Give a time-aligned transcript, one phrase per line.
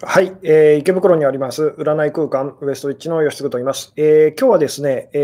[0.00, 3.92] はい、えー池袋にあります占い空間ウエストウィッチの吉嗣と言います。
[3.96, 5.20] えー今日はですね、えー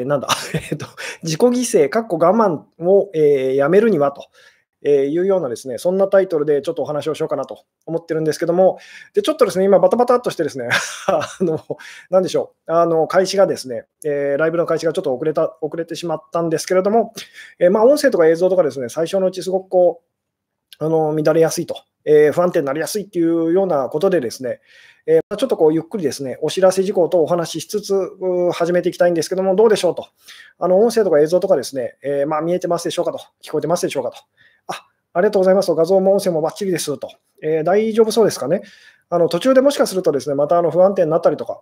[0.00, 0.26] えーなんだ、
[0.72, 0.86] えっと、
[1.22, 4.26] 自己犠牲、かっこ我慢を、えーやめるにはと。
[4.82, 8.78] えーいうようなですね、そんなタイトルでちょっとお話をしようかなと思ってるんですけども、
[9.14, 10.70] でちょっとですね、今、バタバタっとしてですね、
[11.06, 11.60] あの、
[12.08, 17.12] なんでしょう、あの、開始がですね、えーライブの開始がちょっと遅れた、遅れてしまったんですけれども、
[17.60, 20.09] えーまあ、音声とか映像とかですね、最初のうちすごくこう、
[20.80, 24.60] あの乱れやすいと、えー不安定になりやすいっていうようなことでですね、
[25.06, 27.94] えーちょっとこうゆっくりですね、お知らせ事項とお話ししつつ
[28.52, 30.08] 始めていきたいんですけども、どうでしょうと。
[30.58, 34.16] あの音声とか映像とかですね、えーまあ、見えてますでしょうかと、聞こえてますでしょうかと。
[34.68, 37.10] あありがとうございますと、画像も音声もバッチリですと。
[37.42, 38.62] えー大丈夫そうですかね。
[39.10, 41.60] あの途中でもしかするとですね、またあの不安定になったりとか、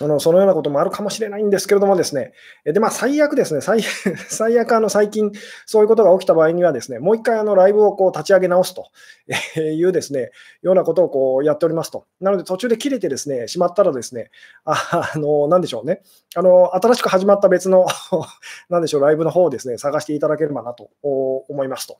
[0.00, 2.32] あのそのようなこともあるかもしれないんですけれどもですね、
[2.64, 3.82] でまあ、最悪ですね、 最
[4.28, 5.32] 最悪あの最近
[5.66, 8.86] そういうことが起きた場合にはですね、もう一回あのライブをこう立ち上げ直すと
[9.60, 10.30] いうですね、
[10.62, 12.04] ようなことをこうやっておりますと。
[12.20, 14.30] なので途中で切れてですね、しまったらですね、
[14.64, 16.02] あの、なんでしょうね、
[16.36, 17.86] あの、新しく始まった別の
[18.70, 21.98] なんでしょう、ライブの方をですね、探していただければなと思いますと。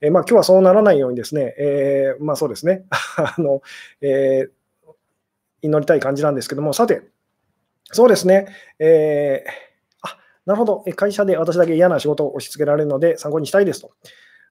[0.00, 2.84] えまあ、今日はそうならないようにですね、えーまあそうですね、
[3.16, 3.62] あの、
[4.00, 4.58] えー
[5.62, 7.02] 祈りたい感じなんですけども、さて、
[7.92, 8.46] そうですね。
[8.78, 9.50] えー
[10.02, 10.84] あ、なるほど。
[10.94, 13.92] 会社で私だけ嫌な仕事を押し付けられるので参考にしたいですと。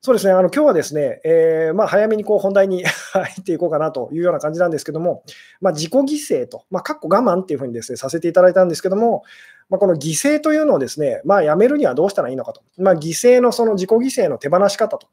[0.02, 0.33] そうですね。
[0.33, 5.23] あの今日はですね、えーまあ、早めにこう本題に 入っていこうかなというような感じなんですけども、
[5.59, 9.23] まあ、自己犠牲と、まあ、かっこ我慢っていうふうにですね、させていただいたんですけども、
[9.69, 12.61] まあ、この犠牲というのをですね、まあ、やめるにはどうしたらいいのかと。
[12.77, 15.08] まあ、犠牲のその自己犠牲の手放し方と。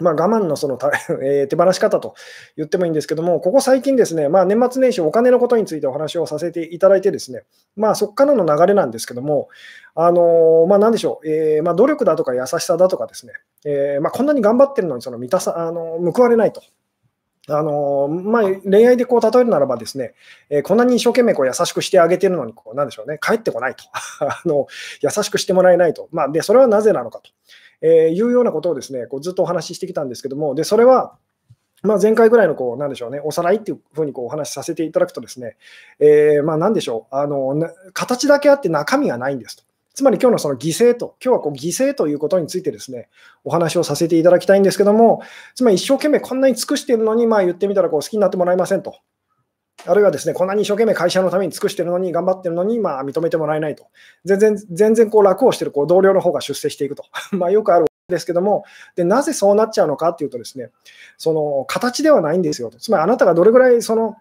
[0.00, 0.78] まあ、我慢のその、
[1.22, 2.14] えー手放し方と
[2.56, 7.44] 言ってもいいんですけども、ここ最近ですね、まあ、年末年始、お金のことについてお話をさせていただいてですね、
[7.76, 9.48] まあ、そこからの流れなんですけども、
[9.94, 13.32] あのーまあ、なんでしょう、えーまあ、努力だとか優しさだとかですね、
[13.64, 16.62] えまあ、こんなに頑張ってるのにその満たさ、あの報われないと。
[17.48, 20.14] あのまあ、恋愛でこう例えるならばですね、
[20.50, 23.84] えーこんなに一生懸命こう優しくしてあげてるのにこう、なんでしょうね、帰ってこないと。
[24.20, 24.66] あの、
[25.00, 27.30] 優しくしてもらえないと、まあ、でそれはなぜなのかと、
[27.80, 31.16] えーいうようなことをですねこうずっとお話ししてきたんですけども、でそれは、
[31.82, 35.56] まあ、前回ぐらいのこう、なんでしょうね、おさらいっていうふうにこうお話しさせていただくとですね、
[35.98, 37.54] えーまあ、なんでしょうあの、
[37.94, 39.64] 形だけあって中身がないんですと。
[39.94, 43.08] つまり今日のその犠牲と、今日はこう犠牲ということについてですね、
[43.44, 45.22] お話をさせていただきたいんですけども、
[45.54, 48.98] つまり一生懸命こんなに尽くしているのに、まあ言ってみたらこう好きになってもらえませんと。
[49.86, 53.86] あるいはですね、こんなに一生懸命会社のために尽くしてるのに、頑張ってるのに、まあ認めてもらえないと。
[54.24, 57.04] 全然、全然こう楽をしてるこう同僚の方が出世していくと。
[57.32, 58.64] まあよくあるんですけども、
[58.96, 60.70] で、なぜそうなっちゃうのかっていうとですね、
[61.16, 62.78] その形ではないんですよと。
[62.78, 64.16] つまりあなたがどれぐらいその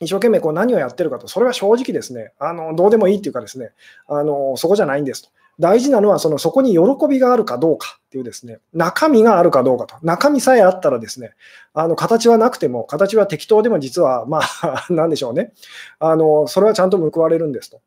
[0.00, 3.72] 一生懸命こう何をやってるかと、それは正直ですね、あのどうでもいいっていうかですね、
[4.06, 5.30] あのそこじゃないんですと。
[5.60, 9.96] 大事なのはそのそこに喜びがあるかどうかっていうですね、中身があるかどうかと。
[10.02, 11.32] 中身さえあったらですね、
[11.74, 15.52] あの形はなくても、形は適当でも実は、 まあ、なんでしょうね、
[15.98, 17.80] あのそれはちゃんと報われるんですと。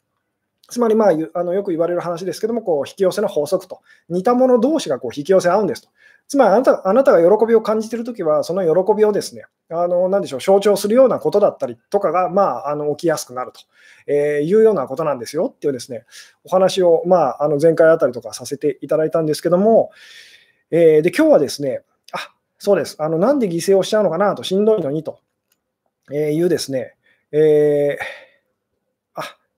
[0.70, 5.90] つまり、まあ、あのよく言われる話ですけども、こう引き寄せの法則と、似たもの同士がこう引き寄せ合うんですと。
[6.32, 13.60] つまりあなた、あなたが喜びを感じているときは、その喜びをですね、あのなんでしょう、象徴するようなことだったりとかが、まあ、あの起きやすくなると、
[14.08, 16.06] えいうようなことなんですよっていうですね、
[16.46, 19.92] お話を、まあ、あの前回あたりとかさせていただいたんですけども、
[20.70, 21.82] えーで今日はですね、
[22.14, 25.20] あそうです、あのなんで犠牲をしちゃうのかなと、しんどいのにと、
[26.14, 26.96] えーいうですね、
[27.34, 28.22] えー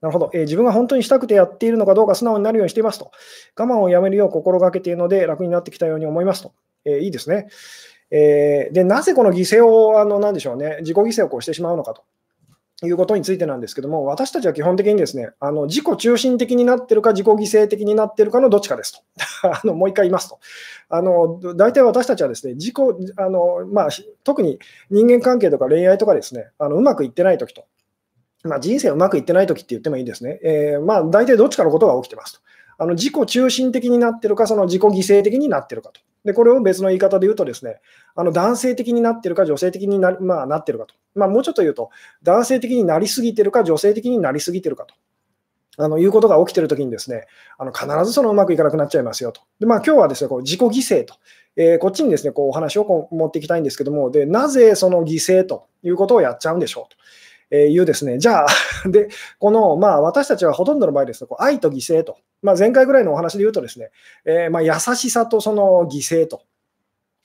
[0.00, 3.12] なるほど、えー自分が本当にしたくてやっているのかどうか素直になるようにしていますと、
[3.56, 6.52] 我慢をやめるよう心がけているので楽になってきたように思いますと、
[6.84, 7.48] えいいですね。
[8.10, 12.02] えでなぜこの犠牲を、あのなんでしょうね、自己犠牲をこうしてしまうのかと。
[12.82, 19.00] いうことについてなんですけども、私たちは基本的にですね、あの自己中心的になってるか、自己犠牲的になってるかのどっちかですと。
[19.48, 20.38] あのもう一回言いますと。
[20.88, 22.74] あの大体私たちはですね、自己
[23.16, 23.88] あの、まあ、
[24.24, 24.58] 特に
[24.90, 27.64] 人間関係とか恋愛とかですね、あのうまくいってないときと、
[28.42, 32.40] まあ、人生うまくいってないときって言ってもいいですね、えーまあ、大体どっちかのことが起きてますと。
[32.76, 36.00] あの自己中心的になってるか、その自己犠牲的になってるかと。
[36.24, 37.80] で、これを別の言い方で言うとですね、
[38.14, 40.94] あの男性的になってるか、女性的にな,、まあ、なってるかと。
[41.14, 41.90] まあ、もうちょっと言うと、
[42.22, 44.94] 男性的になりすぎてるか、女性的になりすぎてるかと。
[45.76, 47.26] あのいうことが起きてるときにですね、
[47.58, 49.40] あの必ずそのうまくいかなくなっちゃいますよと。
[49.58, 51.14] で、まあ今日はですね、こう自己犠牲と、
[51.56, 56.96] えーこっちにですね、こうお話をこう持っていきたいんですけども、で、なぜその犠牲ということをやっちゃうんでしょうと。
[57.50, 58.48] えーいうですね、じゃあ、
[58.88, 59.08] で、
[59.38, 63.90] この、まあ、私たちはほとんどの場合ですと、愛と犠牲と、まあ、前回ぐらいのお話で言うとですね、
[64.24, 66.42] えーまあ、優しさとその犠牲と、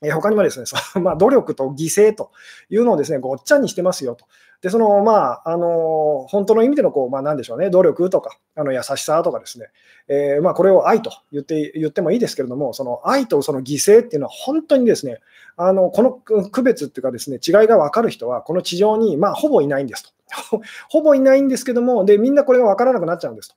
[0.01, 2.31] えー他にもですね、そまあ、努力と犠牲と
[2.69, 4.25] いうのをですね、ごっちゃにしてますよと。
[4.62, 9.68] で、その、まあ、あの、本当の意味での、こう、まあ、なんでしょうね、努力とか、あの優しさとかですね、
[10.10, 15.20] えー、まあ、これを愛と言って言ってもいいですけれども、その愛とその犠牲っていうのは、本当にですね、
[15.56, 20.62] あのこの区別っていうかですね、違いが分かる人は、この地上に、まあ、ほぼいないんですと。
[20.90, 23.56] ほぼいないんですけども、で、みんなこれが分からなくなっちゃうんですと。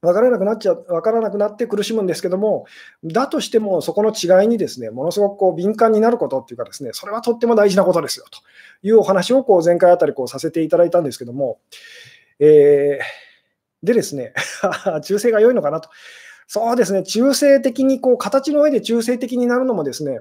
[0.00, 2.66] 分からなくなっちゃ分からなくなって苦しむんですけども、
[3.02, 8.38] だとしても、そこの違いにですね、ものすごくこう敏感になることっていうかですね、それはとっても大事なことですよと
[8.86, 11.58] いうお話をこう前回あたりこうさせていただいたんですけども、
[12.38, 14.34] えー、でですね、
[15.02, 15.88] 中性が良いのかなと。
[16.46, 20.20] そうですね、中性的にこう形の上で中性的になるのもですね、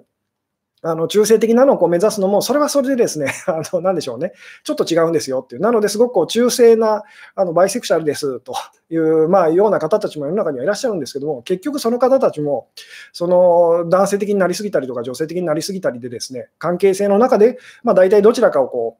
[0.89, 7.03] あの中性的なのをこう目指すのも、それはそれでですね、 あの何でしょうね、ちょっと違うんですよっていう、なのですごくこう中性な
[7.35, 8.53] あのバイセクシャルですと
[8.89, 12.67] いう、まあ、ような方たちも世の中にはいらっしゃるんですけども、結局その方たちも、
[13.11, 18.97] その男性的になりすぎたりとか、女性的になりすぎたりで、ですね関係性の中で、まあ、大体どちらかをこ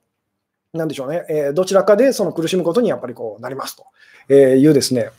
[0.74, 3.86] う、なんでしょうね、えー、どちらかでその苦しむことにやっぱりこうなりますと。
[4.30, 5.10] いうですね、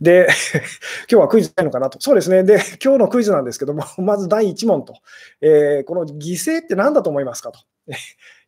[0.00, 0.28] で、
[1.10, 2.00] 今日はクイズないのかなと。
[2.00, 2.42] そうですね。
[2.42, 4.94] で、 今日のクイズなんですけども、 まず第1問と、
[5.40, 7.60] えー、この犠牲って何だと思いますかと。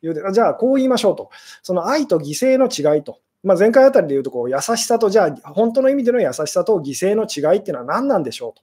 [0.01, 1.31] じゃあ、こう言いましょうと。
[1.63, 3.21] その愛と犠牲の違いと。
[3.43, 8.63] まあ、前回あたりで言うとこう、優しさと、じゃあ、本当の意味での優しさと犠牲の違いっていうのは何なんでしょうと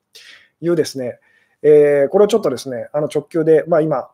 [0.66, 1.20] いうですね、
[1.62, 4.10] えー、これをちょっとですね、あの直球で、まあ、今、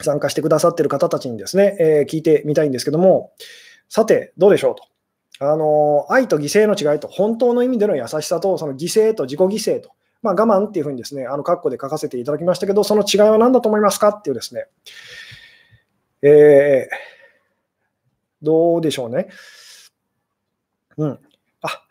[0.00, 3.32] 参加してくださっている方たちにですね、えー、聞いてみたいんですけども、
[3.88, 4.93] さて、どうでしょうと。
[5.40, 9.90] あの愛と犠牲の違いと、本当の意味での優しさと、その犠牲と自己犠牲と、
[10.22, 14.66] まあ、我慢っていうふうにですね、あの括弧で書かせていただきましたけど、その違いは何だと思いますかっていうですね、
[16.22, 19.28] えー、どうでしょうね。
[20.96, 21.18] うん。
[21.62, 21.82] あ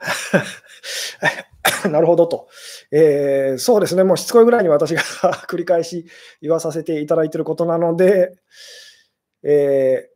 [1.90, 2.48] なるほどと、
[2.92, 5.02] えー、そうですね、もうしつこいぐらいに私が
[5.50, 6.06] 繰り返し
[6.42, 8.36] 言わさせていただいていることなので、
[9.44, 10.13] えー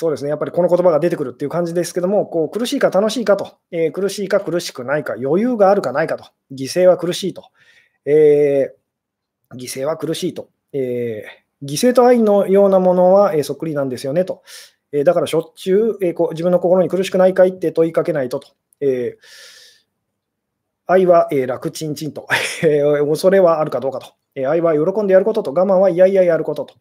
[0.00, 7.50] そうですね、やっぱりこの言葉が出てくるっていう感じですけども、こう苦しいか楽しいかと、えー、苦しいか苦しくないか、余裕があるかないかと、犠牲は苦しいと、
[8.06, 14.42] えー、犠牲は苦しいと、えー、犠牲と愛のようなものは、え、そっくりなんですよねと、
[14.90, 18.48] え、だからしょっちゅう、え、こ自分の心に苦しくないかいって問いかけないとと。
[18.80, 19.18] え
[20.86, 22.26] 愛は、え、楽ちんちんと、
[23.06, 26.74] 恐れはあるかどうかと、えー、愛は喜んでやることと、我慢はいやいややることと、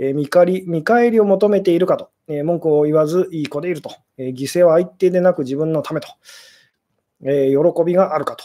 [0.00, 6.08] え見返り見返りを求めているかと、え文句を言わずいい子でいると、え犠牲は相手でなく自分のためと、
[7.24, 8.44] え喜びがあるかと、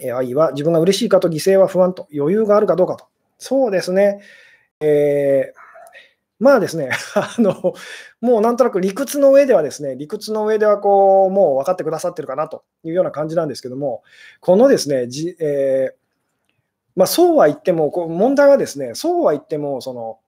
[0.00, 3.06] え愛は自分が嬉しいかと犠牲は不安と、余裕があるかどうかと。
[3.38, 4.20] そうですね。
[4.80, 5.64] えー
[6.40, 7.74] まあですね、 あの
[8.20, 14.02] もうなんとなく理屈の上ではですね、理屈の上ではこうもう分かってくださってるかなというような感じなんですけども、
[14.40, 15.94] このですね、じえー、
[16.96, 20.18] まあ、そうは言っても、こう問題はですね、そうは言っても、その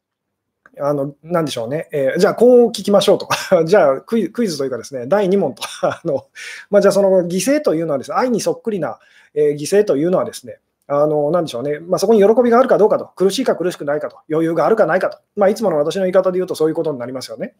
[0.78, 1.88] あの、なんでしょうね。
[1.92, 3.28] えー、じゃあ、こう聞きましょうと。
[3.64, 5.62] じゃあクイ、ズというかですね、第2問と。
[5.82, 6.26] あの、
[6.70, 8.98] まあ、じゃあ、その犠牲というのはですね、愛にそっくりな、
[9.34, 11.80] えー、犠牲というのはですね、あの、なんでしょうね。
[11.80, 15.18] まあ、そこに喜びがあるかどうかと、苦しいか苦しくないかと、余裕があるかないかと。
[15.34, 17.54] まあ、いつもの私の言い方で言うとそういうことになりますよね。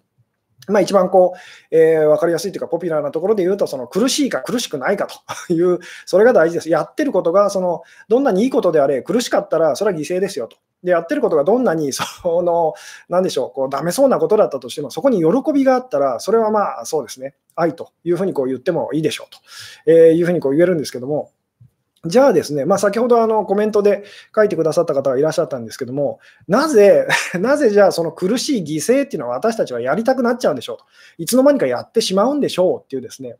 [0.69, 5.19] まあ、一番こう、えー、分かりやすいというか、ポピュラーなところで言うと、その苦しいか苦しくないかと
[5.53, 6.71] いう、それが大事です。
[6.71, 10.57] やってることが、そのどんなにいいことであれ、苦しかったら、それは犠牲ですよと。
[10.83, 12.75] で、やってることがどんなに、 その、
[13.09, 19.39] なんでしょう、こう、ダメそうなことだったとしても、そこに喜びがあったら、それはまあ、そうですね、愛というふうにこう言ってもいいでしょうと、
[19.91, 21.31] えいうふうにこう言えるんですけども、
[22.09, 24.05] じゃあですね、まあ、先ほどあのコメントで
[24.35, 27.07] 書いてくださった方がいらっしゃったんですけども、なぜ、
[27.41, 30.85] なぜじゃあその苦しい犠牲っていうのは私たちはやりたくなっちゃうんでしょうと。
[31.19, 33.37] いつの間にかやってしまうんでしょうっていうですね、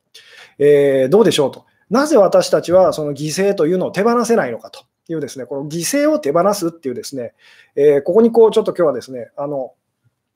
[0.59, 1.65] えー、どうでしょうと。
[1.91, 4.81] なぜ私たちはその犠牲というのを手放せないのかと。
[5.13, 7.35] いうですね、この犠牲を手放すっていうですね、
[7.75, 9.73] えー、ここにこうちょっと今日はですね、あの、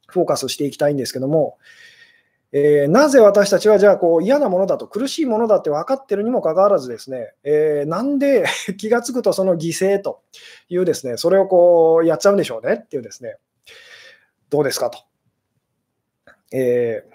[0.07, 1.59] フォーカスしていきたいんですけども、
[2.53, 8.45] えー、なぜ私たちはじゃあこう嫌なものだと苦しいものだって分かってるにもかかわらずですね、えー、なんで
[8.77, 10.21] 気がつくとその犠牲と
[10.69, 13.37] いうですね、それをこうやっちゃうんでしょうねっていうですね、
[14.49, 14.99] どうですかと。
[16.53, 17.11] えー、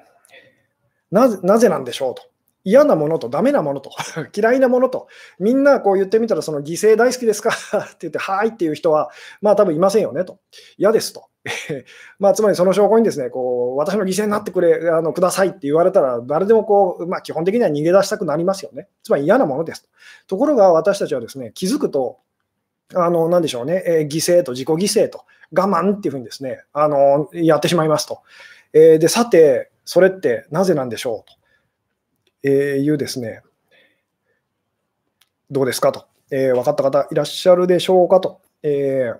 [1.12, 2.24] なぜなぜなんでしょうと。
[2.66, 3.92] 嫌なものとダメなものと
[4.36, 5.08] 嫌いなものと
[5.40, 7.52] みんなこう言ってみたらその犠牲大好きですか？
[7.80, 10.40] って言ってはいっていう人はまあ多分いませんよねと。
[10.78, 11.30] 嫌ですと。
[12.20, 18.88] まあつまりその証拠にですねこう私の犠牲になってくれあのくださいって言われたら誰でもこう、まあ、基本的には逃げ出したくなりますよね。
[19.04, 19.90] つまり嫌なものですと。
[20.28, 22.18] ところが私たちはですね気づくと
[22.94, 25.24] あの、なでしょうね、えー、犠牲と自己犠牲と
[25.56, 28.20] 我慢っていうふうにですね、あの、やってしまいますと。
[28.74, 31.34] えー、で、さて、それってなぜなんでしょうと。
[32.48, 33.42] えいうですね、
[35.50, 38.42] どうですかと、えー、分かった方いらっしゃるでしょうかと。
[38.62, 39.14] え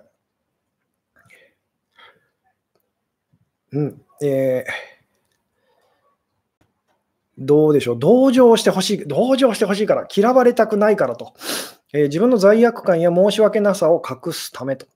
[3.72, 4.96] ー、うん、えー
[7.38, 11.34] どうでしょう、同情してほしい、同情してほしいから、嫌われたくないからと、
[11.92, 14.86] えー、自分の罪悪感や申し訳なさを隠すためと、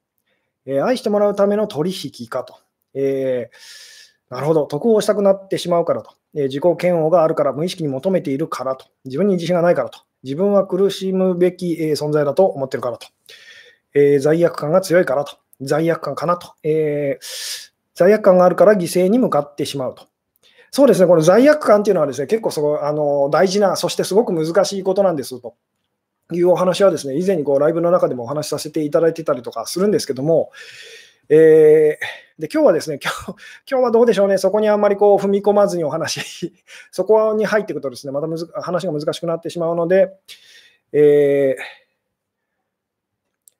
[0.64, 2.58] えー、愛してもらうための取引かと、
[2.94, 3.56] えー、
[4.30, 13.08] なるほど、得をしたくなってしまうからと、え自己嫌悪があるから、無意識に求めているからと、自分に自信がないからと、自分は苦しむべき、え存在だと思ってるからと、
[13.92, 17.18] え罪悪感が強いからと、罪悪感かなと、え
[17.94, 20.06] 罪悪感があるから犠牲に向かってしまうと。
[20.70, 25.56] そうですね、この罪悪感っていうのはですね、結構すごあの大事な、そしてすごく難しいことなんですと。
[26.32, 30.52] いうお話はですね、以前にこうライブの中でもお話しさせていただいてたりとかするんですけども、
[31.32, 36.52] えー、で今日はですね今日、 今日はどうでしょうね、そこにあんまりこう踏み込まずにお話、
[36.90, 40.12] そこに入っていくとですね、またむず話が難しくなってしまうので、
[40.92, 41.80] えー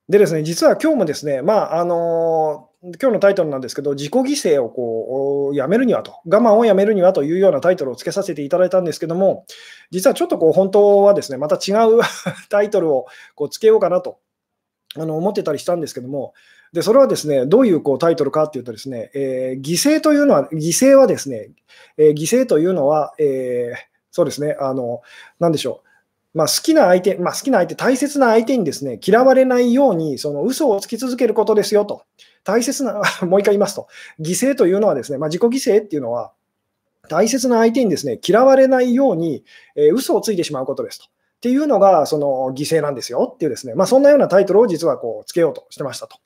[0.09, 9.47] でですね、実は今日もですね、まあ、あの今日のタイトルなんですけど、自己犠牲をこうやめるにはと、我慢をやめるにはというようなタイトルをつけさせていただいたんですけども、
[9.93, 12.01] 実はちょっとこう本当はですね、また違う
[12.51, 14.19] タイトルをこうつけようかなと
[14.97, 16.35] あの思ってたりしたんですけども、
[16.73, 21.51] でそれはですね、どういうこうタイトルかっていうとですね、えー、犠牲というのは、犠牲はですね、
[21.97, 23.77] えー、犠牲というのは、えー、
[24.13, 25.03] そうですね、あの、
[25.41, 32.05] なんでしょう、まあ、好きな相手、まあ、好きな相手、大切な相手にですね、嫌われないように、その嘘をつき続けることですよと。
[32.45, 33.89] 大切な、 もう一回言いますと、
[34.21, 36.33] 犠牲というのはですね、まあ、自己犠牲っていうのは、
[37.09, 41.07] 大切な相手にですね、嫌われないように、えー、嘘をついてしまうことですと。
[41.41, 46.19] っていうのが、その犠牲なんですよっていうですね、まあ、そんなようなタイトルを実はこうつけようとしてましたと、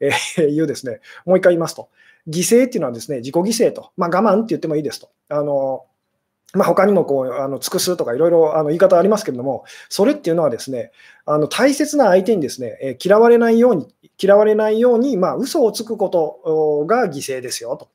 [0.00, 1.90] えー、いうですね、もう一回言いますと、
[2.26, 5.10] 犠牲っていうのはですね、自己犠牲と、まあ、我慢って言ってもいいですと。
[5.28, 5.84] あの
[6.54, 10.90] まあ、他にもこうあの尽くすとかいろいろあの言い方ありますけれども、それっていうのはですね、
[11.24, 17.88] あの大切な相手にですね、え嫌われないように、嫌われないように、まあ、嘘をつくことが犠牲ですよと。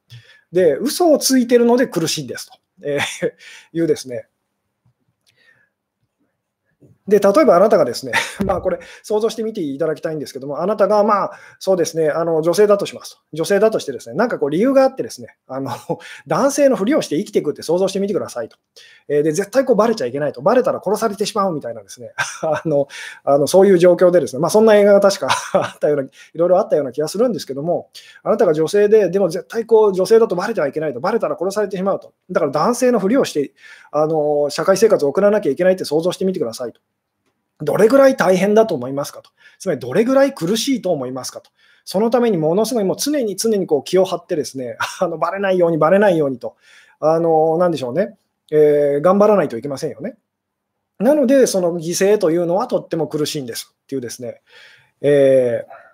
[0.52, 3.32] で、嘘をついてるので苦しいんですと、えー、
[3.74, 4.28] いうですね、
[7.08, 8.12] で、例えばあなたがですね、
[8.46, 13.18] まあこれ想像してみていただきたいんですけども、あなたがまあそうですね、あの女性だとしますと。
[13.34, 15.72] 女性だとしてですね、なんかこう理由があってですね、あの
[16.28, 18.58] 男性のふりをして生きていくって想像してみてくださいと。
[19.08, 20.42] えー、で、絶対こうバレちゃいけないと。
[20.42, 22.12] バレたら殺されてしまうみたいなですね、
[22.44, 22.88] あの
[23.24, 27.90] あのそういう状況でですね、まあそんな映画が確かあったような、いろいろあったような気がするんですけども、
[28.24, 31.00] あなたが女性で、でも絶対こう女性だとバレてはいけないと。
[31.00, 32.14] バレたら殺されてしまうと。
[32.30, 33.54] だから男性のふりをして、
[33.92, 36.82] あの社会生活を送らなきゃいけないって想像してみてくださいと。
[37.62, 39.32] どれぐらい大変だと思いますかと。
[39.60, 41.50] つまり、どれぐらい苦しいと思いますかと。
[41.86, 46.56] そのためにものすごいもう常に常にこう気を張ってですね、 あのバレないように、バレないようにと、
[47.00, 48.18] あのなんでしょうね、
[48.52, 50.18] えー、頑張らないといけませんよね。
[51.00, 54.42] なので、その犠牲というのはとっても苦しいんですっていうですね、
[55.02, 55.87] えー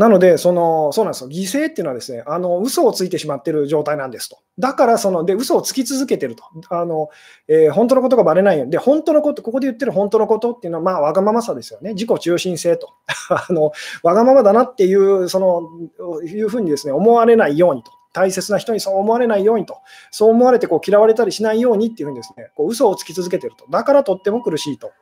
[0.00, 4.38] なので、そのそうなんですよ犠牲っていうのはですね、あの嘘をついてしまってる状態なんですと。
[4.58, 6.44] だからその、で嘘をつき続けてると。
[6.70, 7.10] あの
[7.48, 8.72] えー、本当のことがばれないように。
[8.72, 11.92] で、本当のこと、ここで言ってる本当のことっていうのは、まあ、わがままさですよね。
[11.92, 12.88] 自己中心性と。
[13.28, 17.92] あのわがままだなっていう、そのいうふうにですね、思われないようにと。
[18.14, 19.80] 大切な人にそう思われないようにと、
[20.10, 23.66] そう思われてこう嫌われたりしないようにっていうふうにですね、こう嘘をつき続けてると。
[23.70, 24.92] だからとっても苦しいと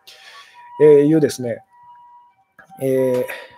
[0.83, 1.63] えいうですね、
[2.83, 3.58] えー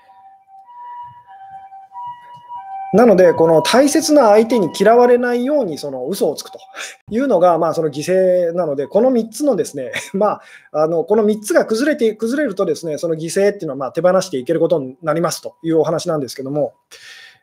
[2.92, 6.58] なので、この大切な相手に嫌われないようにその嘘をつくと。
[7.10, 10.40] いうのが、まあ、その犠牲なので、この3つのですね、 ま
[10.72, 15.54] あ、あのこの3つが崩れて崩れるとですね、その犠牲っていうのはま手放していけることになりますと。
[15.62, 16.72] いうお話なんですけども、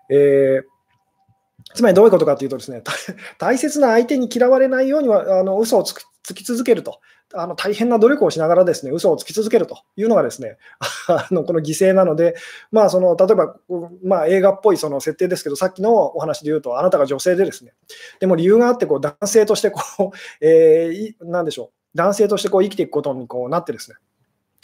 [0.10, 2.82] えー、つまりどういうことかというとですね、
[3.38, 5.94] 大切な相手に嫌われないようにはあの嘘をつ
[6.34, 7.00] き続けると。
[7.34, 10.58] あの大変な努力をしながらですね嘘をつき続けるというのがですね
[11.08, 12.36] あのこの犠牲なので、
[12.72, 13.56] まあ、その例えば、
[14.04, 17.74] まあ、映画っぽいその設定ですけど、さっきのお話で言うと、あなたが女性でですね、
[18.20, 23.98] でも理由があってこう男性としてこう、 えー、でしょう、男性としてこう生きていくことにこうなってですね、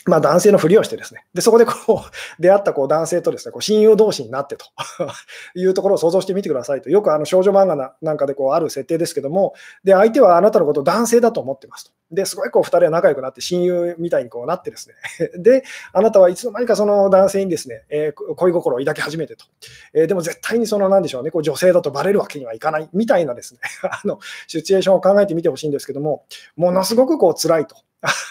[0.06, 1.98] まあ、男性のふりをしてですね、でそこでこう
[2.42, 4.66] 出会ったこう男性とですねこう親友同士になってと。
[5.56, 11.92] いうところを想像してみてくださいと、よくあの少女漫画なんかでこうある設定ですけども、で相手はあなたのことを男性だと思ってますと。
[12.12, 14.96] ですごいこう2人は仲良くなって親友みたいにこうなってですね、
[15.42, 19.46] で、あなたはいつの間にかその男性にですね、えー、恋心を抱き始めてと、
[19.94, 27.76] えー、でも絶対にそのなんでしょうね、こう女性だとバレるわけにはいかないみたいなですね、あのシチュエーションを考えてみてほしいんですけども、ものすごくこう辛いと。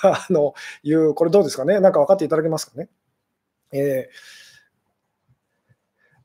[0.02, 2.88] あのいう、これどうですかね、なんか分かっていただけますかね？
[3.73, 4.11] え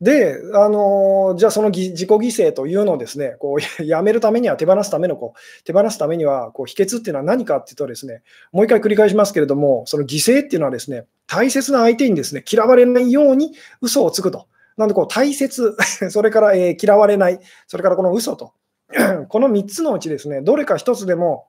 [0.02, 14.48] ー、で、あのじゃあその自己犠牲というのをですね、こう やめるためには、手放すためのこう、手放すためには、こう秘訣っていうのは何かっていうとですね、もう一回繰り返しますけれども、その犠牲っていうのはですね、大切な相手にですね、嫌われないように嘘をつくと。
[14.78, 15.76] なんでこう大切、
[16.12, 18.54] それから、え、嫌われない、それからこの嘘と
[19.28, 21.48] この3つのうちですね、どれか1つでも、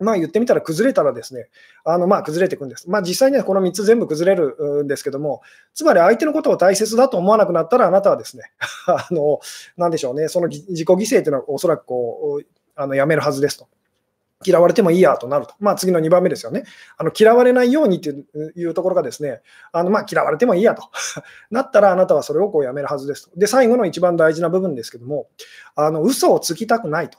[0.00, 1.48] まあ言ってみたら崩れたらですね、
[1.84, 2.90] あのまあ崩れていくんです。
[2.90, 5.42] まあ実際にはこの3つ全部崩れるんですけども、
[5.74, 8.44] つまり相手のことを大切だと思わなくなったら、あなたはですね、
[8.86, 9.40] あの、
[9.76, 12.46] なんでしょうね、その自己犠牲というのはおそらくこう、
[12.76, 13.68] あのやめるはずですと。
[14.46, 15.54] 嫌われてもいいやとなると。
[15.58, 16.64] まあ次の2番目ですよね。
[16.98, 19.40] あの嫌われないようにというところがですね、
[19.72, 20.90] あのまあ嫌われてもいいやと
[21.50, 23.38] なったらあなたはそれをこうやめるはずですと。
[23.38, 25.28] で、最後の一番大事な部分ですけども、
[25.74, 27.18] あの嘘をつきたくないと。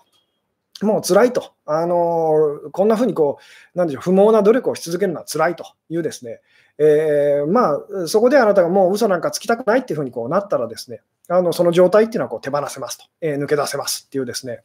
[0.82, 1.54] もう辛いと。
[1.66, 3.40] あのこんなふうにこ
[3.74, 6.42] う、なんでしょう、不毛な努力をし続けるのは辛いというですね、
[6.78, 14.62] えー、まあ、そこであなたがもう嘘なんかつきたくないっていうふうにこうなったらですね、あのその状態っていうのはこう手放せますと、えー、抜け出せますっていうですね、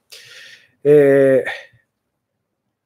[0.85, 1.45] え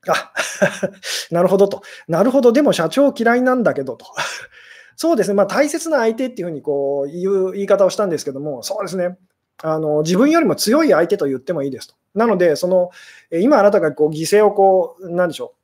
[0.06, 0.32] ー、あ
[1.32, 1.82] なるほどと。
[2.08, 4.06] なるほど、でも社長嫌いなんだけどと。
[4.96, 9.18] そうですね、まあ、大切な相手っていうふうにこういう言い方をしたんですけども、そうですね、
[9.62, 11.94] あの自分よりも強い相手と言ってもいいですと。
[12.14, 12.90] なので、その
[13.32, 15.54] 今あなたがこう犠牲をこう、なんでしょ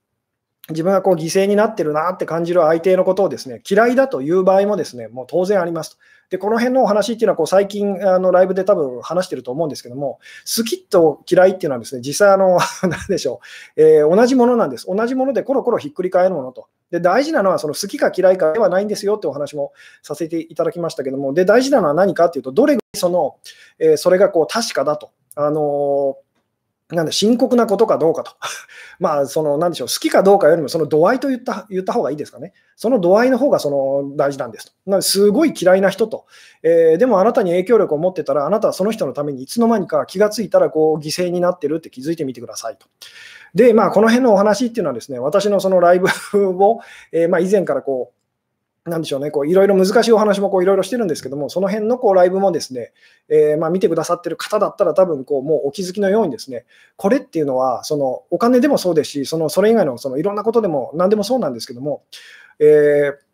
[0.68, 5.96] う、自分がこう犠牲になってるなって感じる相手のことをですね嫌いだという場合もですねもう当然ありますと。
[6.30, 10.20] で、この辺のお話っていうのはこう最近あのライブで多分話してると思うんですけども、
[10.56, 13.40] 好きと嫌いっていうのはですね実際あの、 なんでしょ
[13.76, 14.86] う、えー、同じものなんです。
[14.86, 16.68] 同じものでコロコロひっくり返るものと。
[16.90, 23.36] で、大事なのはその好きか嫌いかではないんですよってお話もさせていただきましたけども、で、大事なのは何かっていうと、どれぐらいその、
[23.78, 25.12] えー、それがこう確かだと。
[25.36, 26.30] あのー
[26.94, 28.32] なんで深刻なことかどうかと。
[28.98, 32.52] まあ、その、なんでしょう、好きかどうかよりも、その度合いと言った言った方がいいですかね。
[32.76, 34.72] その度合いの方がその大事なんですと。
[34.86, 36.26] なのですごい嫌いな人と、
[36.62, 42.86] えー、でもあなたに影響力を持ってたら、あなたはその人のためにいつの間にか気がついたら、こう、犠牲になってるって気づいてみてくださいと。
[43.54, 46.06] で、まあ、この辺のお話っていうのはですね、私のそのライブ
[46.62, 46.80] を、
[47.12, 48.12] えー、まあ、以前からこ
[48.86, 52.92] う、なんでしょうね、こういろいろ難しいお話もこういろいろしてるんですけども、その辺のこうライブもですね、
[53.28, 56.64] えー、まあ、見てくださってる方だったら、多分こうもうお気づきのようにですね、
[56.96, 62.04] これっていうのは、そのお金でもそうですし、そのそれ以外のそのいろんなことでも何でもそうなんですけども、
[62.58, 63.30] えー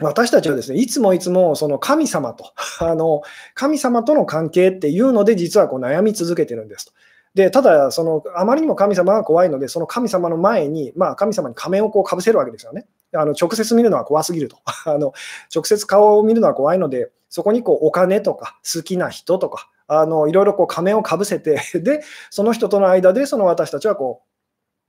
[0.00, 3.22] 私たちはですね、いつもいつもその神様と、あの
[3.54, 6.92] 神様との関係っていうので、実はこう悩み続けてるんですと。
[7.38, 12.88] でただその、あまりにも神様が怖いので、その神様の前に、まあ、神様に仮面をこうかぶせるわけですよね。
[13.14, 15.12] あの直接見るのは怖すぎると あの。
[15.54, 24.22] 直接顔を見るのは怖いので、そこにこうお金とか好きな人とか、あのいろいろこう仮面をかぶせて で、その人との間でその私たちはこ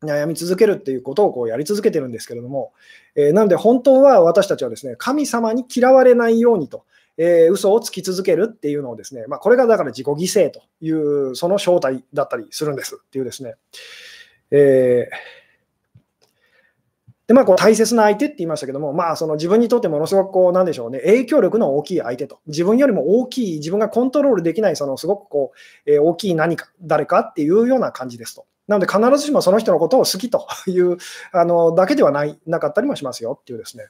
[0.02, 2.74] う悩み続けるっていうことをこうやり続けてるんですけれども、
[3.14, 6.84] えー、なので本当は私たちはですね神様に嫌われないようにと、
[7.20, 13.56] えー、嘘をつき続けるっていうのをですね、まあ、これがだから自己犠牲というその正体だったりするんですっていうですね、
[14.52, 15.40] えー
[17.30, 25.52] で、まあ、こう大切な相手って言いましたけども、まあ、その自分にとってものすごくこう、なんでしょうね、影響力の大きい相手と、自分よりも大きい、自分がコントロールできない、そのすごくこ
[25.86, 28.48] う、えー、大きい何か、誰かっていうような感じですと。
[28.68, 30.98] なので、必ずしもその人のことを好きという
[31.32, 33.90] あのだけではないなかったりもしますよっていうですね。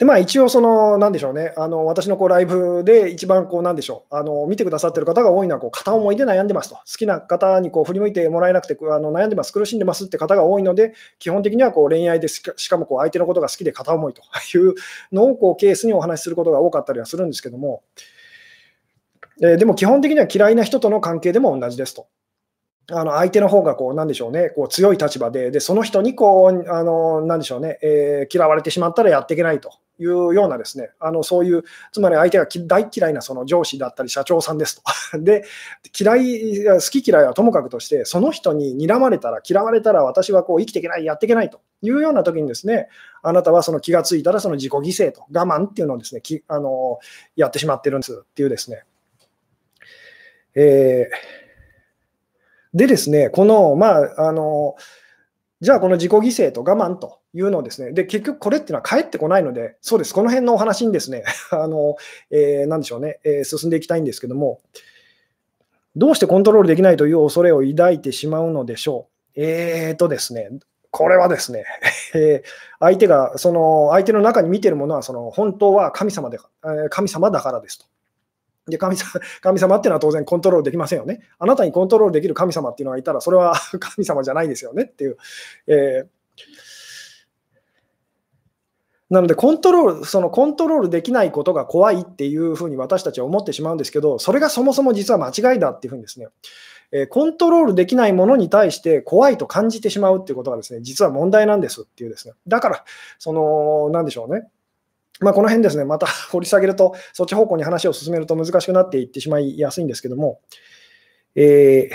[0.00, 14.22] で、まあ一応その、なんでしょうね、あの私のこうライブで一番こう、なんでしょう、あの見てくださってる方が多いのはこう片思いで悩んでますと、好きな方にこう振り向いてもらえなくてあの悩んでます、苦しんでますって方が多いので、基本的にはこう恋愛でしかもこう相手のことが好きで片思いと
[14.56, 14.74] いう
[15.12, 17.82] のをこうケースにお話しすることが多かったりはするんですけども、
[19.42, 22.06] えでも基本的には嫌いな人との関係でも同じですと。
[22.92, 35.18] あの相手の方がこう、なんでしょうね、こう強い立場で、でその人にこう、あのなんでしょうね、えー、嫌われてしまったらやっていけないというようなですね、あのそういう、つまり相手が大嫌いなその上司だったり社長さんですと。
[35.22, 35.44] で、
[35.98, 42.88] 嫌い、好き嫌いはともかくとして、その人に睨まれたら、嫌われたら私はこう生きていけない、やっていけないというような時にですね、
[43.22, 46.98] あなたはその気がついたらその自己犠牲と我慢っていうのをですね、きあの
[47.36, 48.84] やってしまってるんですっていうですね。
[50.54, 51.40] えー
[52.74, 54.76] でですね、この、まあ、あの、
[55.60, 61.96] じゃあこの自己犠牲と我慢というのをですね、で、結局これっていうのは返ってこないので、そうです、この辺のお話にですね、 あの、
[62.30, 64.60] えー、なんでしょうね、えー、進んでいきたいんですけども、
[65.96, 69.42] どうしてコントロールできないという恐れを抱いてしまうのでしょう。
[69.42, 70.50] えーとですね、
[70.90, 71.64] これはですね、
[72.14, 76.38] えー、相手が、その相手の中に見てるものは、その本当は神様で、
[76.90, 77.86] 神様だからですと。
[78.70, 79.10] で神様
[79.42, 81.20] 神様っていうのは当然コントロールできませんよね。
[81.38, 85.16] あなたにコントロールできる神様っていうのがいたら、それは 神様じゃないですよねっていう。
[85.66, 86.08] えー、
[89.10, 96.28] なので、コントロール、そのコントロールできないことが怖いっていうふうに私たちは思ってしまうんですけど、それがそもそも実は間違いだっていうふうにですね、
[96.92, 102.34] えー、コントロールできないものに対して怖いと感じてしまうっていうことがですね、実は問題なんですっていうですね。
[102.46, 102.84] だから、
[103.18, 104.48] その、なんでしょうね。
[105.20, 110.40] まあ、この辺ですね、また 掘り下げると、そっち方向に話を進めると難しくなっていってしまいやすいんですけども、
[111.34, 111.94] えー、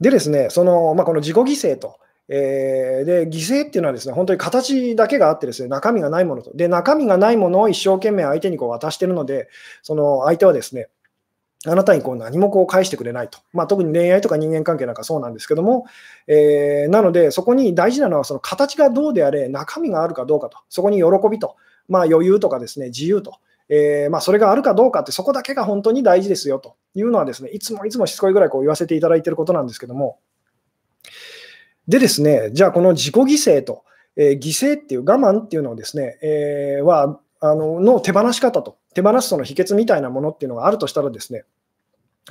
[0.00, 6.52] でですね、その、まあ、この自己犠牲と、えー、で、犠牲っていうのはですね、本当に形だけがあってですね、中身がないものと。
[6.54, 9.48] で、中身がないものを一生懸命相手にこう渡してるので、
[9.82, 10.88] その相手はですね、
[11.64, 13.38] あなたにこう何もこう返してくれないと。
[13.52, 15.86] まあ、特に恋愛とか人間関係なんかそうなんですけども、
[16.26, 20.58] えー、なので、そこに大事なのは、その形がどうであれ、中身があるかどうかと。
[20.68, 21.56] そこに喜びと、
[21.88, 23.38] まあ、余裕とかですね、自由と。
[23.68, 30.18] えー、まあ、それがあるかどうかって、そこだけが本当に大事ですよというのはですね、いつもいつもしつこいぐらいこう言わせていただいていることなんですけども、
[31.88, 33.84] でですね、じゃあこの自己犠牲と、
[34.16, 41.44] えー、犠牲っていう我慢っていうのをですね、えー、は、あのの手放し方と、手放すその秘訣みたいなものっていうのがあるとしたらですね、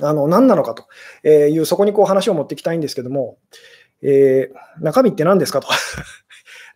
[0.00, 3.38] あの何なのかという、そこにこう話を持っていきたいんですけども、
[4.02, 5.68] えー、中身って何ですかと。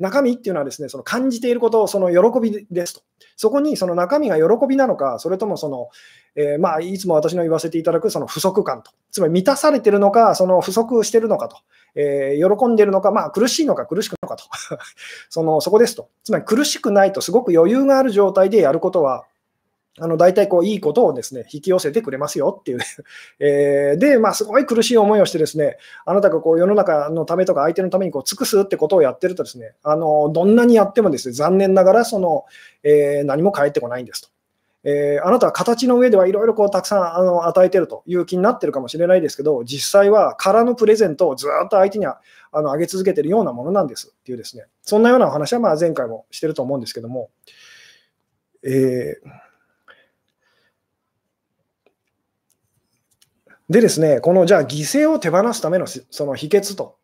[0.01, 3.03] 中身っていうのはですね、その感じていることを、その喜びですと。
[3.37, 5.89] そこにその中身が喜びなのか、それともその、
[6.35, 8.91] えー、まあ、いつも私の言わせていただくその不足感と。
[9.11, 11.59] つまり満たされてるのか、その不足してるのかと。
[11.95, 14.45] えー、喜んでるのか、まあ、苦しいのか苦しくのかと。
[15.29, 16.09] そのそこですと。
[16.25, 19.25] つまり苦しくないと、すごく余裕がある状態でやることは、
[20.01, 22.85] あの大体こういいことをですね引き寄せてくれますよっていう、ね。
[23.39, 32.45] えー、で、まあ、すごい苦しい思いをして、ですねあなたがこう世の中のためとか相手のためにこう尽くすってことをやってると、ですねあのどんなにやってもですね残念ながらその、
[32.83, 34.29] えー、何も返ってこないんですと。
[34.83, 42.19] えー、あなたは形の上ではいろいろたくさんあの与えてるという気になってるかもしれないですけど、実際は空のプレゼントをずっと相手にあ
[42.55, 47.31] のあげ続けてるようなものなんですっていうですね、そんなようなお話はまあ前回もしてると思うんですけども、
[48.63, 49.50] えー
[53.71, 56.99] でですね、このじゃあ犠牲を手放すためのその秘訣と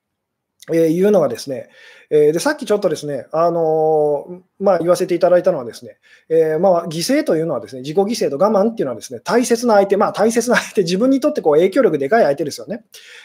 [0.74, 1.68] いうのがですね、
[2.10, 12.84] えでさっきちょっとですね、あのまあ、言わせていただいたのはですね、えー、まあ、犠牲というのはですね、自己犠牲と我慢っていうのはですね、大切な相手、まあ、大切な相手、自分にとってこう影響力でかい相手ですよね。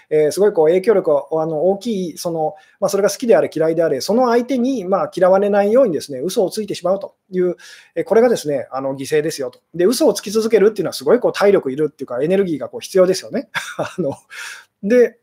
[0.10, 7.56] えー、すごいこう影響力あの大きい、そのまあ、それが好きであれ嫌いであれ、その相手にまあ嫌われないようにですね、嘘をついてしまうという、
[7.96, 9.62] えこれがですね、あの犠牲ですよと。
[9.74, 13.50] で、嘘をつき続けるっていうのはすごいこう体力いるっていうか、エネルギーがこう必要ですよね。
[13.78, 14.16] あの
[14.84, 15.20] で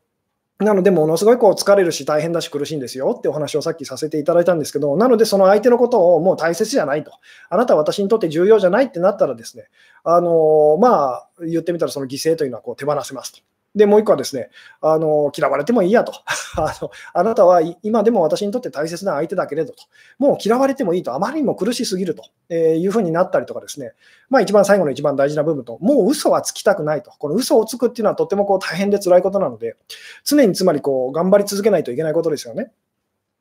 [0.61, 7.13] なので、ものすごいこう疲れるし、大変だし、苦しいんですよってお話をさっきさせていただいたんですけど、なので、その相手のことをもう大切じゃないと、
[7.49, 9.69] あなたは私にとって重要じゃないってなったらですね、
[10.03, 13.41] あのまあ、言ってみたら、その犠牲というのはこう手放せますと。
[13.75, 14.51] で、もう一個はですね、
[14.81, 16.13] あの嫌われてもいいやと
[16.57, 16.91] あの。
[17.13, 19.85] あなたは今でも私にとって大切な相手だけれどと。
[20.19, 21.15] もう嫌われてもいいと。
[21.15, 23.93] あまりにも苦しすぎるとえいうふうになったりとかですね。
[24.31, 27.13] まあ一番最後の一番大事な部分と、もう嘘はつきたくないと。
[27.19, 29.77] この嘘をつくっていうのはとってもこう大変で辛いことなので、
[30.25, 32.73] 常につまりこう頑張り続けないといけないことですよね。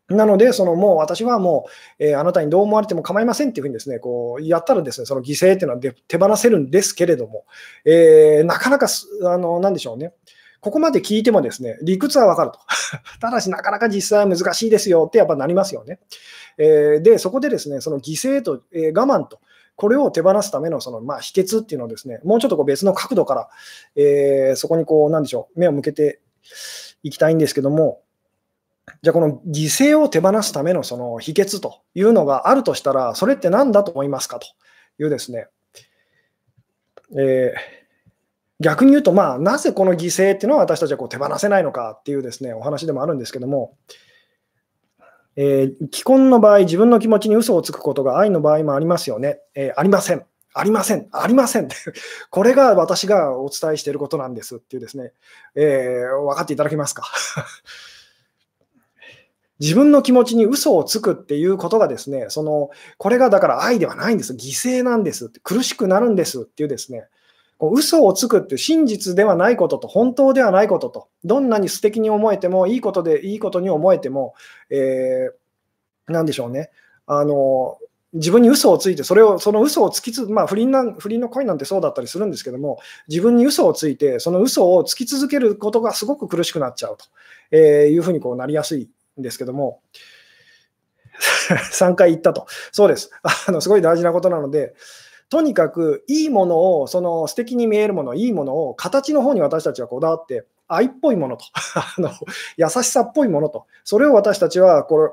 [0.09, 1.67] なので、そのもう私はも
[1.99, 7.45] う、えー、あなたにどう思われても構いませんっていうふうにですね、こうやったらですね、その犠牲っていうのは手放せるんですけれども、
[7.83, 8.87] えー、なかなか
[9.25, 10.13] あの、なんでしょうね。
[10.61, 12.59] ここまで聞いてもですね、理屈はわかると。
[13.19, 15.99] ただし、なかなか実際は難しいですよってやっぱなりますよね。
[16.57, 19.39] えー、で、そこでですね、その犠牲と、え、我慢と、
[19.75, 23.49] これを手放すためのその、まあ、秘訣っていうのをですね、もうちょっとこう別の角度から、
[23.95, 26.19] えー、そこにこう、なんでしょう、目を向けて
[27.03, 28.01] いきたいんですけども、
[29.01, 34.47] じゃあこの犠牲を手放すためのその秘訣というのがあるとしたら、それって何だと思いますかと
[34.99, 35.47] いうですね、
[37.17, 37.77] えー
[38.59, 43.77] 逆に言うと、まあ、なぜこの犠牲っていうのは私たちはこう手放せないのかっていうですね、お話でもあるんですけども、
[45.35, 49.39] えー、既婚の場合、自分の気持ちに嘘をつくことが愛の場合もありますよね。
[49.53, 50.25] えー、ありません。
[50.55, 51.07] ありません。
[51.11, 51.67] ありません。
[52.31, 55.13] これが私がお伝えしていることなんですっていうですね、
[55.53, 57.03] えー、分かっていただけますか？
[59.59, 64.33] 自分の気持ちに嘘をつくっていうことがですね、その、これがだから愛ではないんです。
[64.33, 65.31] 犠牲なんです。
[65.43, 67.05] 苦しくなるんですっていうですね、
[67.57, 74.35] こう嘘をつくって真実ではないことと本当ではないことと、どんなに素敵に思えても、いいことでいいことに思えても、
[74.69, 76.69] えー、なんでしょうね。
[77.07, 77.77] あの
[78.13, 86.97] 自分に嘘をついて、それを、その嘘をつきつ、まあ不倫な、不倫の恋なんてそうだったりするんですけども、自分に嘘をついて、その嘘をつき続けることがすごく苦しくなっちゃう
[87.51, 89.81] というふうにこうなりやすいですけども、
[91.73, 92.47] 3回行ったと。
[92.71, 93.11] そうです。
[93.47, 94.75] あのすごい大事なことなので、
[95.29, 102.11] とにかくいいものを、その素敵に見えるもの、いいものを形の方に私たちはこだわって、愛っぽいものと あの、
[102.57, 105.09] 優しさっぽいものと、それを私たちはこれ、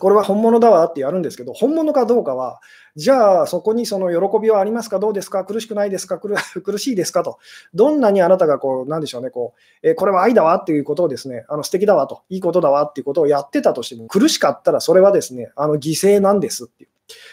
[0.00, 2.60] これは本物だわってやるんですけど、本物かどうかは、
[2.96, 6.34] じゃあそこにその喜びはありますか、どうですか、苦しくないですか、苦
[6.78, 7.22] しいですか？
[7.22, 7.38] と、
[7.72, 16.90] どんなにあなたがこう、なんでしょうね、こうえこれは愛だわっていうことをですね、あの素敵だわと、いいことだわっていうことをやってたとしても、苦しかったらそれはですね、あの犠牲なんですっていう。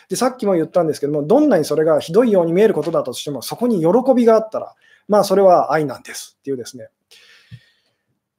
[0.10, 4.74] で、さっきも言ったんですけども、どんなにそれがひどいように見えることだとしても、そこに喜びがあったら、
[5.08, 6.90] まあ、それは愛なんですっていうですね。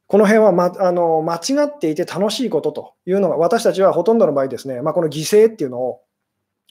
[0.09, 6.01] この辺は、ま、あの間違っていて楽しいことというのが、私たちはほとんどの場合ですね、まあ、この犠牲っていうのを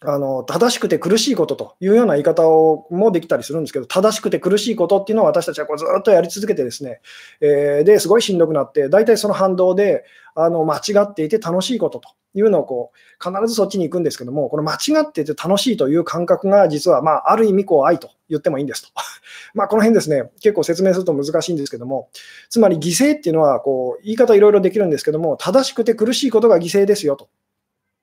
[0.01, 6.99] あの正しくて苦しいことというような言い方をもできたりするんですけど、正しくて苦しいことっていうのを私たちはこうずっとやり続けて、ですね、
[7.41, 10.03] えー、ですごいしんどくなって、大体その反動で
[10.35, 12.09] あの間違っていて楽しいことと。
[12.39, 18.89] いうのをこう必ずそっちに行くんですけども、この間違ってて楽しいという感覚が実は、まあ、ある意味こう愛と言ってもいいんですと。
[19.53, 22.09] まあこの辺ですね、結構説明すると難しいんですけども、
[22.49, 27.27] つまり犠牲っていうのはこう言い方いろいろできるんですけども、正しくて苦しいことが犠牲ですよと。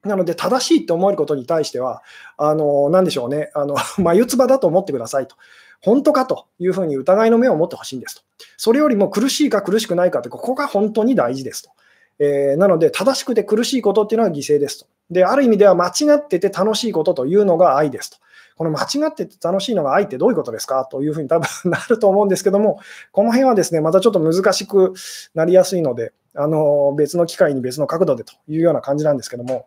[0.04, 2.02] なので、正しいと思えることに対しては、
[2.36, 5.36] あの、なんでしょうね、あの、 眉唾だと思ってくださいと。
[5.80, 8.22] 本当かというふうに疑いの目を持ってほしいんですと。
[8.56, 11.70] それよりも苦しいか苦しくないかって、ここが本当に大事ですと。
[12.18, 14.86] えー、なので、正しくて苦しいことっていうのは犠牲ですと。
[15.10, 18.18] で、ある意味では間違ってて楽しいことというのが愛ですと。
[18.56, 24.94] この間違ってて楽しいのが愛ってどういうことですかというふうに多分なると思うんですけども、この辺はですね、またちょっと難しく
[25.34, 29.66] なりやすいので、あの別の機会に別の角度でというような感じなんですけども、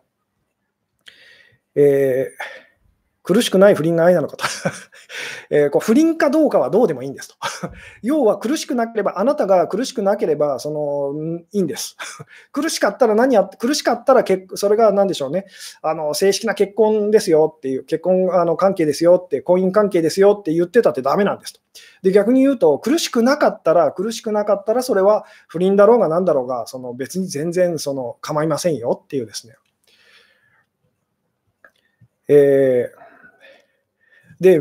[1.74, 2.67] えー、
[3.28, 4.44] 苦しくない不倫が愛なのかと
[5.50, 7.34] えー、こう不倫かどうかはどうでもいいんですと
[8.00, 11.98] 要は苦しくなければ、あなたが苦しくなければそのいいんです。
[12.52, 15.44] 苦しかったら何や苦しかったらそれが何でしょうね
[15.82, 21.60] あの、正式な結婚ですよっていう、結婚あの関係ですよって、婚姻関係ですよって言ってたってダメなんですと。
[22.02, 29.54] で逆に言うと、苦しくなかったら、苦しくなかったら、それは不倫だろうが何だろうが、その別に全然その構いませんよっていうですね。
[32.30, 33.07] えー
[34.40, 34.60] で、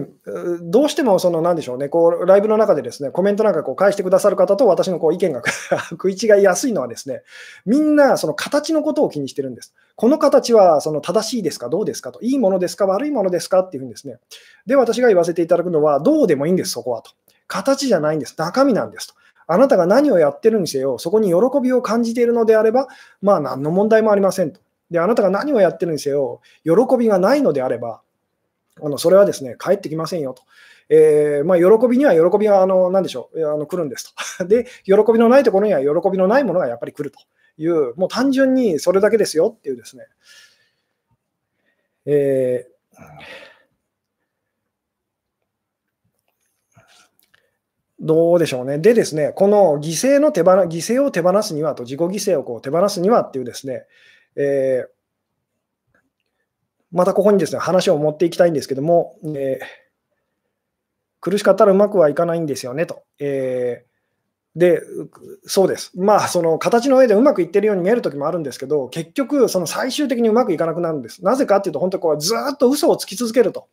[0.62, 5.44] どうしてもその、なんでしょうね、こう、ライブの中でですね、コメントなんかこう返してくださる方と私のこう意見が
[5.92, 7.22] 食い違いやすいのはですね、
[7.66, 9.74] みんなその形のことを気にしてるんです。
[9.96, 14.18] この形はその正しいですか、どうですかと、いいものですか、悪いものですかっていうふうにですね。
[14.66, 17.12] で、私が言わせていただくのは、どうでもいいんです、そこはと。
[17.48, 19.14] 形じゃないんです、中身なんですと。
[19.50, 22.88] あなたが何をやってるにせよ、そこに喜びを感じているのであれば、
[23.22, 24.60] まあ何の問題もありませんと。
[24.92, 28.02] で、あなたが何をやってるにせよ、喜びがないのであれば、
[28.82, 30.44] あのそれはですね、返ってきませんよと。
[30.90, 34.46] えー、まあ、喜びには喜びが、あの、なんでしょう、あの来るんですと。
[34.48, 37.20] で、喜びのないところには喜びのないものがやっぱり来ると
[37.58, 40.06] いう、もう単純にそれだけですよっていうですね。
[42.06, 42.98] えー、
[48.00, 48.78] どうでしょうね。
[48.78, 53.86] でですね、この犠牲の手放犠牲を手放すにはと、自己犠牲をこう手放すにはっていうですね、
[54.38, 54.97] えー
[56.92, 59.66] またここにですね、話を持っていきたいんですけども、えー、
[61.20, 63.04] 苦しかったらうまくはいかないんですよねと。
[63.20, 64.82] えー、で、
[65.46, 65.92] そうです。
[65.96, 71.24] まあ、その形の上でうまくいってるように見えるときもあるんですけど、結局、その最終的にうまくいかなくなるんです。
[71.24, 73.68] なぜかっていうと、本当こうずっと嘘をつき続けると。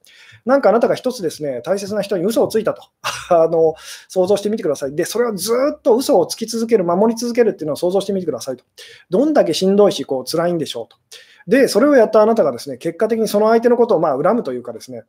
[0.45, 2.83] なんかあなたが一つですね、大切な人に嘘をついたと。
[3.31, 3.75] あの
[4.09, 4.95] 想像してみてください。
[4.95, 8.65] で、それをずっと嘘をつき続ける、守り続けるっていうのを想像してみてくださいと。
[9.09, 10.99] どんだけしんどいし、こう辛いんでしょうと。
[11.47, 15.05] で、それをやったあなたがですね、結果的にその相手のことをまあ恨むというかですね、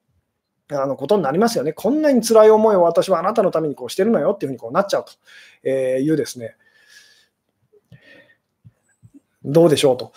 [0.70, 1.74] あのことになりますよね。
[1.74, 5.06] こんなに辛い思いを私はあなたのためにこうしてるのよっていうふうにこうなっちゃう
[5.64, 6.56] というですね、
[9.44, 10.12] どうでしょうと。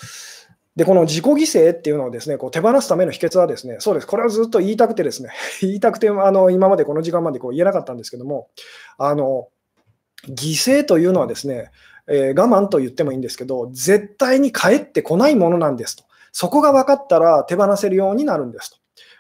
[0.75, 8.49] で、この自己犠牲っていうのをですね、こう手放すための秘訣はですね、そうです、これはずっと言いたくてですね、 言いたくて、あの今までこの時間までこう言えなかったんですけども、
[8.97, 9.49] あの
[10.29, 11.71] 犠牲というのはですね、
[12.07, 16.05] えー、我慢と言ってもいいんですけど、絶対に返ってこないものなんですと。
[16.39, 18.77] そこが分かったら手放せるようになるんですと。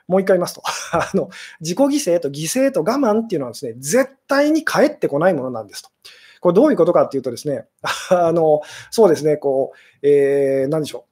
[0.07, 0.62] もう一回言いますと
[0.94, 5.90] あの、自己犠牲と犠牲と我慢っていうのはですね、絶対に返ってこないものなんですと。
[6.40, 7.66] これどういうことかっていうとですね、
[8.11, 8.61] あの
[8.92, 11.07] そうですね、こう、えー、何でしょ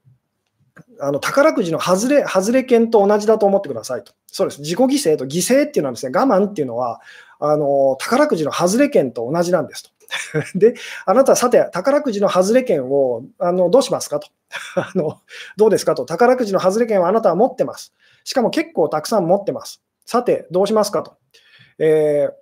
[1.01, 1.03] う。
[1.03, 4.13] あの宝くじの外れ、外れ券と同じだと思ってくださいと。
[4.29, 4.61] そうです。
[4.61, 7.01] 自己犠牲と犠牲っていうのはですね、我慢っていうのは、
[7.41, 9.91] あの宝くじの外れ券と同じなんですと。
[10.55, 14.29] で、あなた、さて、宝くじの外れ券をあのどうしますかと
[14.77, 15.21] あの。
[15.57, 16.05] どうですかと。
[16.05, 17.95] 宝くじの外れ券はあなたは持ってます。
[18.25, 19.83] しかも結構たくさん持ってます。
[20.05, 21.17] さて、どうしますかと。
[21.79, 22.35] えー、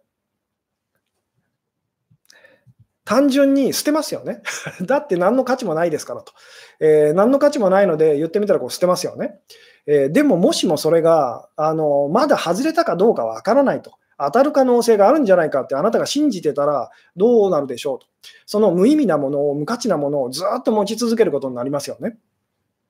[3.05, 4.43] 単純に捨てますよね。
[4.83, 6.33] だって何の価値もないですからと。
[6.81, 9.41] えー、何の価値もないので言ってみたらこう捨てますよね。
[9.87, 13.93] えー、でももしもそれがあのまだ外れたかどうかわからないと。
[14.19, 18.07] 当たる可能性があるんじゃないかってあなたが信じてたらどうなるでしょうと。
[18.47, 22.17] その無意味なものを、無価値なものをずっと持ち続けることになりますよね。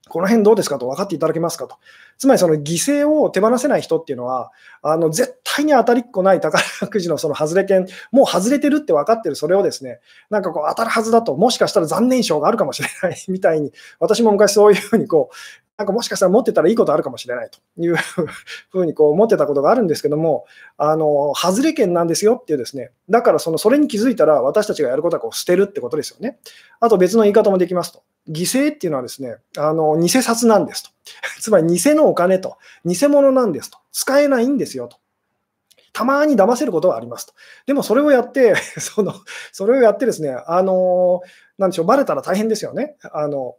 [0.09, 1.77] この辺どうですかと分かっていただけますかと。
[2.19, 15.35] つまりその犠牲を手放せない人っていうのは、あの絶対に当たりっこない宝くじのその外れ券、もう外れてるって分かってるそれをですね、なんかこう当たるはずだと、もしかしたら残念賞があるかもしれないみたいに、私も昔そういうふうにこう、
[15.77, 20.47] なんかもしかしたら持ってたらいいことあるかもしれないというふうにこう思ってたことがあるんですけども、
[20.79, 26.39] あの外れ券なんですよっていうですね、だからそのそれに気づいたら私たちがやることはこう捨てるってことですよね。
[26.79, 28.03] あと別の言い方もできますと。
[28.29, 30.91] 犠牲っていうのはですね、あの偽札なんですと。
[31.41, 33.79] つまり偽のお金と、偽物なんですと。
[33.91, 34.99] 使えないんですよと。
[35.93, 37.35] たまに騙せることはありますと。
[37.67, 39.15] でもそれをやって、 その
[39.53, 41.23] それをやってですね、あの
[41.59, 42.97] なんでしょう、バレたら大変ですよね。
[43.13, 43.57] あの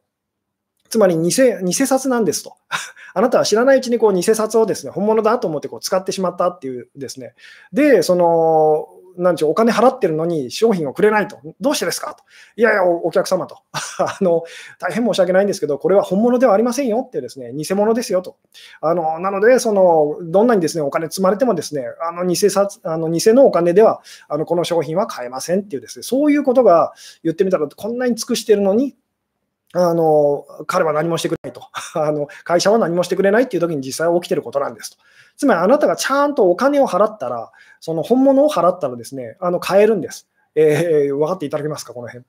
[0.95, 1.29] つまり偽
[1.65, 2.55] 偽札なんですと。
[3.13, 7.33] あなたは知らないうちにこう偽札をですね本物だと思ってこう使ってしまったっていうですね。
[7.73, 11.39] で、そのなんでしょう、お金払ってるのに商品をくれないと。
[11.59, 12.23] どうしてですかと。
[12.55, 13.59] いやいや、お客様と。
[13.99, 14.43] あの、
[14.79, 18.37] 大変申し訳ないんですけど、これは本物ではありませんよってですね、偽物ですよと。
[18.81, 28.95] あの、なので、その、どんなにですね、お金積まれてもですね、あの、偽札、あの、偽のお金では、あの、この商品は買えませんっていうですね、そういうことが言ってみたら、こんなに尽くしてるのに、
[29.77, 31.67] あの彼は何もしてくれないと
[31.99, 34.97] あの、会社は何もしてくれないっていう時に実際起きてることなんですと。
[35.37, 40.29] つまりあなたがちゃんとお金を払ったら、その本物を払ったらですね、あの買えるんです。
[40.55, 42.23] えー、分かっていただけますか、この辺。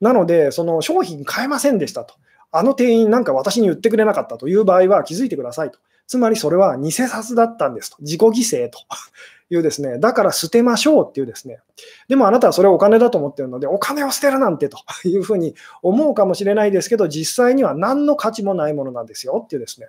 [0.00, 2.14] なので、その商品買えませんでしたと。
[2.50, 5.78] あの店員なんか私に言ってくれなかったという場合は気づいてくださいと。
[6.12, 7.96] つまりそれは偽札だったんですと。
[8.00, 8.30] 自己犠
[8.64, 8.78] 牲と。
[9.48, 11.60] いうですね、だから捨てましょうっていうですね、
[12.08, 14.78] でもあなたはそれをお金だと思ってるので、お金を捨てるなんてと。
[15.08, 19.88] いうふうに思うかもしれないですけど、実際には何の価値もないものなんですよっていうですね。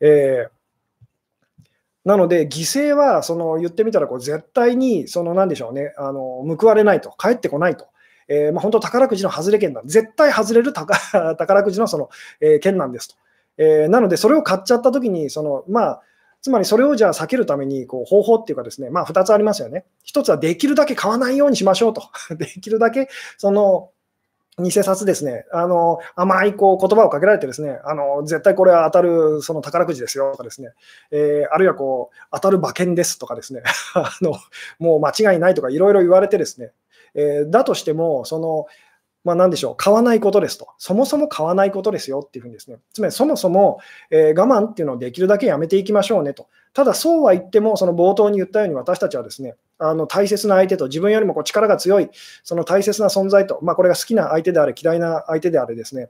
[0.00, 0.50] えー
[2.04, 5.94] なので、犠牲はその言ってみたらこう絶対にその何でしょうね。
[5.96, 7.86] あの報われないと、返ってこないと、
[8.26, 13.14] えまあ、本当、宝くじの外れ券なん絶対外れる 宝くじのその、えー、券なんですと。
[13.58, 16.02] えー、なので、それを買っちゃったときにその、まあ、
[16.42, 19.84] つまりそれをじゃあ避けるためにこう方法っていうかですね、まあ、2つありますよね。
[20.06, 22.02] 1つはできるだけ買わないようにしましょうと。
[22.34, 23.90] できるだけその
[24.58, 30.32] 偽札ですね、あの甘いこう言葉をかけられて、ですねあの絶対これは当たるその宝くじですよ。
[30.32, 30.72] とか、ですね、
[31.10, 33.62] えー、あるいはこう当たる馬券ですとか、ですね。
[33.94, 34.34] あの
[34.78, 36.72] もう間違いないとかいろいろ言われて、ですね、
[37.14, 38.66] えー、だとしても、その
[39.24, 43.78] まあ、何でしょう、買わないことですと、そもそも買わないことですよっていうふうにですね、つまりそもそも、
[44.10, 46.48] えー、我慢っていうのをできるだけやめていきましょうねと。
[46.74, 52.10] ただ、そうは言っても、その冒頭に言ったように、私たちはですね、あの大切な相手と、自分よりもこう力が強い、
[52.42, 56.08] その大切な存在と、まあ、これが好きな相手であれ、嫌いな相手であれですね、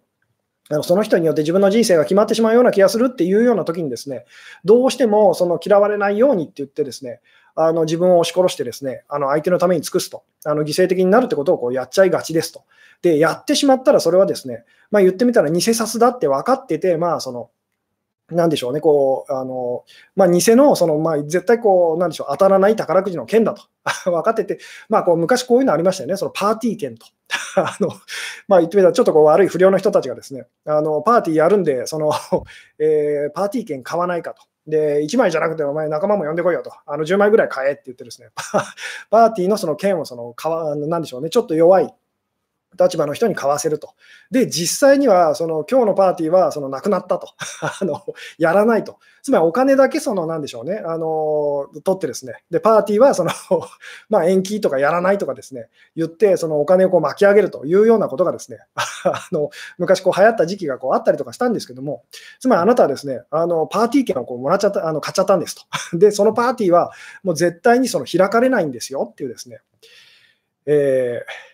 [0.71, 4.25] あのその人によって自分の人生が決まってしまうような気がするっていうような時にですね、
[4.65, 7.21] どうしてもその嫌われないようにって言ってですね、
[7.55, 12.65] あの自分を押し殺してですね、あの相手のために尽くすと、あの犠牲的になるってことをこうやっちゃいがちですと。
[13.03, 17.51] で、やってしまったらそれはですね、まあ、言ってみたら偽札だって分かってて、まあその、
[18.31, 19.85] なんでしょうね、こう、あの、
[20.17, 23.63] まあ、偽の、その、まあ、絶対こう、なんでしょう、当たらない宝くじの券だと
[24.11, 27.07] 分かってて、まあ、こう、昔こういうのありましたよね、そのパーティー券と。
[27.57, 27.89] あの、
[28.49, 32.13] まあ、言ってみたら、ちょっとこう、悪い不良の人たちがですね、あの、パーティーやるんで、その、
[32.79, 34.43] えー、パーティー券買わないかと。
[34.67, 36.73] で、1枚じゃなくて、お前仲間も呼んでこいよと。
[36.87, 38.29] あの、10枚ぐらい買えって言ってですね、
[39.11, 41.93] パーティーのその券を、その、かわ、なんでしょうね、ちょっと弱い、
[42.79, 43.95] 立場の人に買わせると。
[44.31, 47.29] で、実際には、その今日のパーティーはそのなくなったと
[47.81, 48.03] あの。
[48.39, 48.99] やらないと。
[49.23, 53.31] つまりお金だけその、なんでしょうね、あの取ってですね、で、パーティーはその
[54.11, 58.59] ま延期とかやらないとかですね、言って、そのお金をこう巻き上げるというようなことがですね、
[59.05, 62.05] あの昔こう流行った時期がこうあったりとかしたんですけども、
[62.41, 65.99] つまりあなたはですね、あのパーティー券をこうもらっちゃった、あの買っちゃったんですと。
[65.99, 66.91] で、そのパーティーは
[67.23, 69.61] もう絶対にその開かれないんですよっていうですね、
[70.67, 71.52] えー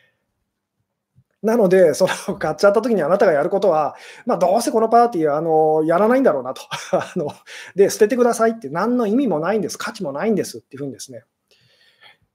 [1.42, 3.96] なので、 その買っちゃった時にあなたがやることは、
[4.26, 7.32] まあ、どうせこのパーティーあのやらないんだろうなと あの。
[7.74, 11.24] で、捨ててくださいって何の意味もないんです、価値もないんですっていうふうにですね。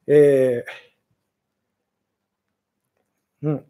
[0.08, 3.66] えー、うん。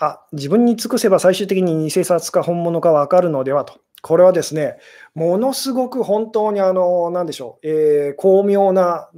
[0.00, 3.80] あ、自分に尽くせば最終的に偽札か本物か分かるのではと。
[4.02, 4.76] これはですね、
[5.14, 9.08] ものすごく本当にあの、なんでしょう、えー、巧妙な、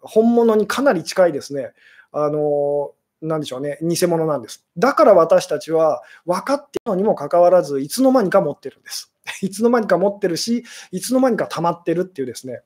[0.00, 1.72] 本物にかなり近いですね、
[2.12, 4.66] あのなんでしょうね、偽物なんです。
[4.76, 9.12] だから私たちは分かっているのにもかかわらず、いつの間にか持ってるんです。
[9.42, 12.62] いつの間にか持ってるし、いつの間にか溜まってるっていうですね。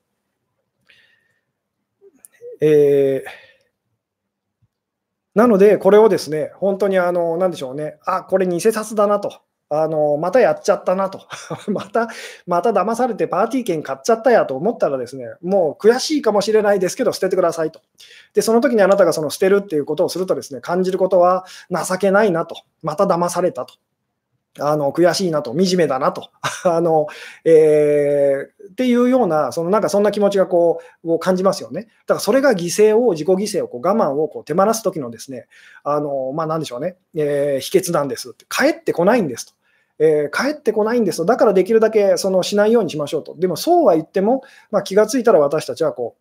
[2.60, 3.30] えー、
[5.34, 9.42] なので、これをですね、本当にあの、なんでしょうね、あ、これ偽札だなと。
[9.82, 11.20] あのまたやっちゃったなと
[11.68, 12.08] また、
[12.46, 17.80] また騙されてパーティー券買っちゃったやと思ったらですね、もう悔しいかもしれないですけど、捨ててくださいと。
[18.34, 23.74] で、その時にあなたがその捨てるっていうことをするとですね、感じることは情けないなと、また騙されたと。
[24.60, 26.30] あの悔しいなと、惨めだなと、
[26.64, 27.08] あの
[27.44, 31.82] えー、っていうような、そのなんかそんな気持ちがこうを感じますよね。
[31.82, 35.46] だからそれが犠牲を、自己犠牲をこう我慢をこう手放す時のですね、
[35.82, 39.54] あのまあ、なんでしょうね、えー、秘訣なんですって、帰ってこないんですと。
[39.98, 43.34] えー、帰ってこないんですと、だからできるだけそのしないようにしましょうと。
[43.36, 46.16] でもそうは言っても、まあ、気がついたら私たちはこ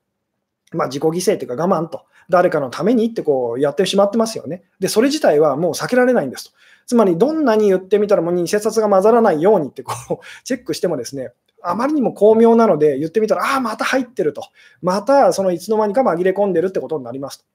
[0.74, 4.63] う、まあ、自己犠牲というか我慢と、誰かのためにってこうやってしまってますよね。
[4.80, 6.51] で、それ自体はもう避けられないんですと。
[6.86, 14.43] つまり、どんなに言ってみたらもう偽札が混ざらないようにってこう チェックしてもですね、あまりにも巧妙なので、言ってみたら、ああ、また入ってると。
[14.82, 17.45] また、そのいつの間にか紛れ込んでるってことになりますと。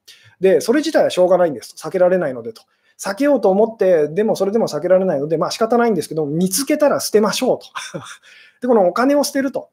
[0.40, 1.74] で、それ自体はしょうがないんです。
[1.76, 2.62] 避けられないのでと。
[2.98, 7.66] 避けようと思って、でもそれでも避けられないので、まあ仕方ないんですけど、見つけたら捨てましょうと。
[8.60, 9.70] で、このお金を捨てると。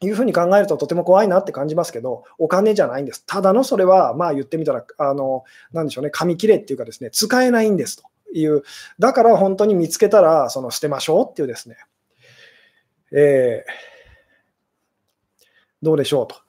[0.00, 3.24] いうふうに考えるととても怖いなって感じますけど、お金じゃないんです。
[3.26, 8.64] ただのそれは、まあ言ってみたら、あの、なんでしょうね、紙切れっていうかですね、使えないんですという、
[8.98, 11.76] だから本当に見つけたら、その捨てましょうっていうですね、
[13.12, 15.44] えー、
[15.80, 16.43] どうでしょうと。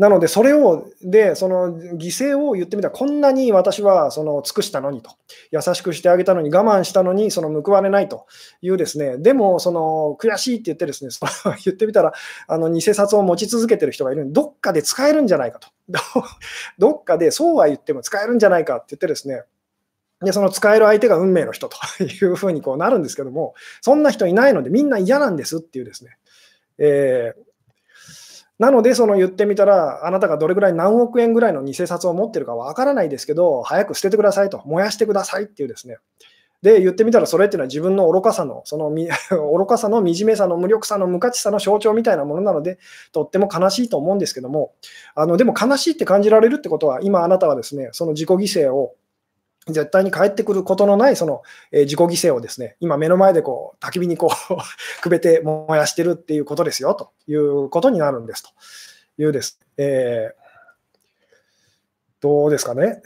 [0.00, 2.88] なので、それを、で、その犠牲を言ってみた。
[2.88, 5.10] ら、こんなに私はその尽くしたのにと、
[5.50, 8.26] 優しくしてあげたのに、我慢したのに、その報われないと。
[8.62, 12.14] いうですね、でも、その悔しいって言ってですね、その言ってみたら、
[12.48, 14.22] あの偽札を持ち続けてる人がいる。
[14.22, 15.68] のに、どっかで使えるんじゃないかと、
[16.78, 19.42] どっかでそうは言っても使えるんじゃないかって言ってですね、
[20.24, 21.76] で、その使える相手が運命の人と。
[22.02, 26.16] いうふうにこうなるんですけども、そんな人いないので、みんな嫌なんですっていうですね、
[26.78, 27.49] えー
[28.60, 35.96] なので、その言ってみたら、あなたがどれぐらい何億円ぐらいの偽札を持ってるかわからないですけど、早く捨ててくださいと、燃やしてくださいっていうですね。
[36.60, 38.90] で、言ってみたら、それっていうのは自分の愚かさの、その
[39.56, 42.78] 愚かさの惨めさの無力さの無価値さの象徴みたいなものなので、
[43.12, 44.74] とっても悲しいと思うんですけども、
[45.14, 48.92] あのでも悲しいって感じられるってことは、今あなたはですね、その自己犠牲を
[49.66, 54.56] 絶対に帰ってくることのないその、え自己犠牲をですね、今目の前でこう焚き火にこう
[55.02, 58.50] くべて燃やしてるっていうことですよということになるんですと
[59.22, 59.60] いうです。
[59.76, 60.42] えー、
[62.20, 63.02] どうですかね。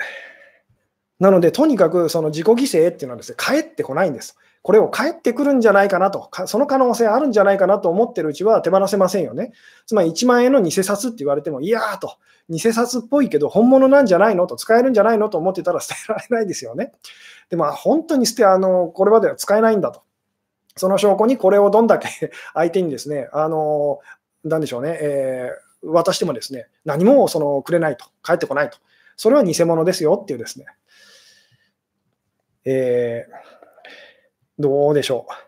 [1.21, 4.37] なので、とにかくその自己犠牲っていうのはですね、帰ってこないんです。
[4.65, 9.53] これを帰ってくるんじゃないかなと、その可能性あるんじゃないかなと思ってるうちは手放せませんよね。
[9.85, 12.17] つまり1万円の偽札って言われても、いやーと、
[12.49, 16.93] 偽札っぽいけど本物なんじゃないのと、使えるんじゃないのと思ってたら 捨てられないですよね。
[17.51, 20.01] でも、本当に捨て、あの、これまでは使えないんだと。
[20.77, 22.09] その証拠にこれをどんだけ
[22.55, 23.99] 相手にですね、あの、
[24.45, 28.79] なんでしょうね、えー、渡してもですね、何もそのくれないと、返ってこないと。
[29.19, 30.65] それは偽物ですよっていうですね、
[32.65, 33.54] えー
[34.59, 35.45] どうでしょう。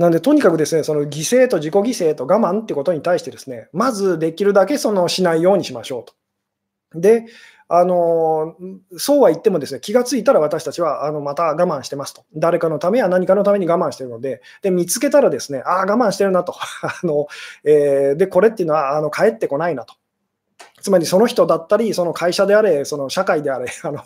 [0.00, 7.00] なんで、とにかくですね、その犠牲と自己犠牲と我慢ってことに対してですね、まずできるだけそのしないようにしましょうと。
[7.00, 7.26] で、
[7.72, 8.56] あの
[8.96, 12.24] そうは言ってもですね気がついたら私たちはあのまた我慢してますと。
[12.34, 16.54] 誰かのためや何かのために我慢してるので、で見つけたらですね、ああ、我慢してるなと。
[16.82, 17.28] あの
[17.62, 19.94] えー、で、これっていうのはあの帰ってこないなと。
[20.80, 24.02] つまりその人だったり、その会社であれ、その社会であれ、 あの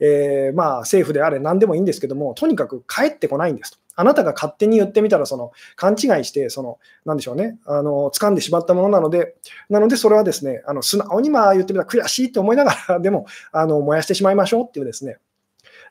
[0.00, 3.78] えー、まあ政府であれ、何でもいいんですけども、とにかく帰ってこないんですと。
[3.98, 9.36] あなたが勝手に言ってみたら、その勘違いして、その、なんでしょうね、あの掴んでしまったものなので、
[9.70, 15.18] なのでそれはですね、あの素直にまあ言ってみたら悔しいと思いながら、 でもあの燃やしてしまいましょうっていうですね、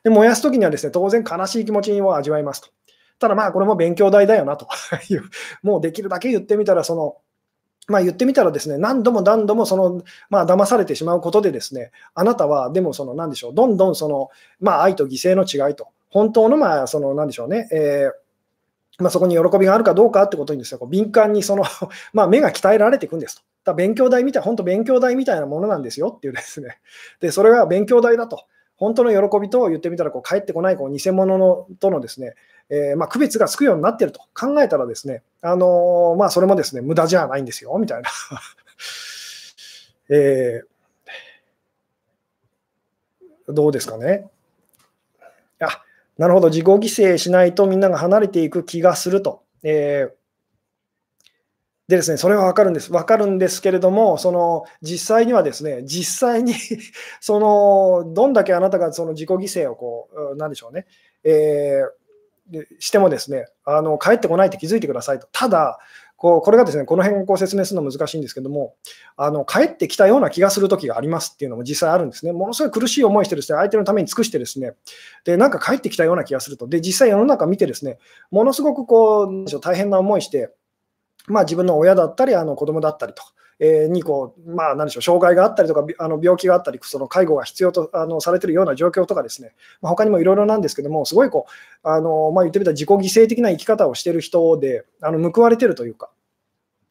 [0.04, 2.68] で燃やすときにはですね、当然悲しい気持ちを味わいますと。
[3.18, 4.68] ただまあこれも勉強代だよなと
[5.08, 5.22] いう、
[5.62, 7.16] もうできるだけ言ってみたら、その、
[7.86, 14.30] まあ、言ってみたらですね、何度も何度もその、まあ、騙されてしまうことでですね、あなたは、でもその、なんでしょう、どんどんその、
[14.60, 21.64] まあ、愛と犠牲の違いと、本当の、まあ、その、なんでしょうね、えー、まあ、そこに喜びがあるかどうかってことにですね、こう敏感にその、
[22.12, 23.42] まあ、目が鍛えられていくんですと。
[23.64, 26.78] だ勉強代みたい、本当勉強代みたいなものなんですよっていうですね。
[27.20, 28.44] で、それが勉強代だと。
[28.76, 32.34] 本当の喜びと言ってみたら、こう帰ってこないこう偽物のとのですね、
[32.68, 38.10] えー、まあ、区別がつくようになっていると考えたらですね、あのー、まあ、それもですね、無駄じゃないんですよ、みたいな。
[40.10, 44.28] えー、どうですかね。
[45.60, 45.82] あ、
[46.18, 49.42] なるほど、自己犠牲しないとみんなが離れていく気がすると。
[49.62, 50.16] えー
[51.88, 52.90] でですね、それは分かるんです。
[52.90, 56.52] 分かるんですけれども、その実際にはですね、実際に
[57.20, 60.86] そのどんだけあなたがその自己犠牲をこう、なんでしょうね、
[61.22, 61.90] えー
[62.78, 65.28] してもですね、あの帰ってこないって気づいてくださいと。
[65.32, 65.78] ただ、
[66.16, 68.74] こうこれがですね、この辺をこう説明するの難しいんですけども、
[69.16, 72.32] あの帰ってきたような気がするときがありますっていうのも実際あるんですね。
[72.32, 74.72] ものすごい苦しい思いしてですね、相手のために尽くしてですね、
[75.24, 76.66] で、なんか帰ってきたような気がすると。
[76.66, 77.98] で、実際世の中見てですね、
[78.30, 80.54] ものすごくこう、大変な思いして、
[81.26, 83.22] まあ自分の親だったり、あの子供だったりと。
[83.58, 91.46] えにこう、まあ、何でしょう、障害があったりとか、あの病気があったり、その介護が必要とあのされているような状況とかですね、まあ、他にもいろいろなんですけども、すごいこ
[91.84, 96.10] う、あのまあ、言ってみたら自己犠牲的な生き方をしている人で、あの報われているというか、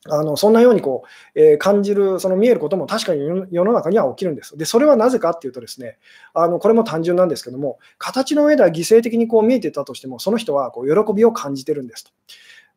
[0.08, 1.04] あのそんなようにこ
[1.36, 4.56] う、えー、感じる、その見えることも確かに世の中には起きるんです。
[4.56, 5.98] で、それはなぜかっていうとですね、
[6.34, 12.12] あのこれも単純なんですけども、形の上では犠牲的にこう見えてたとしても、その人はこう喜びを感じてるんですと。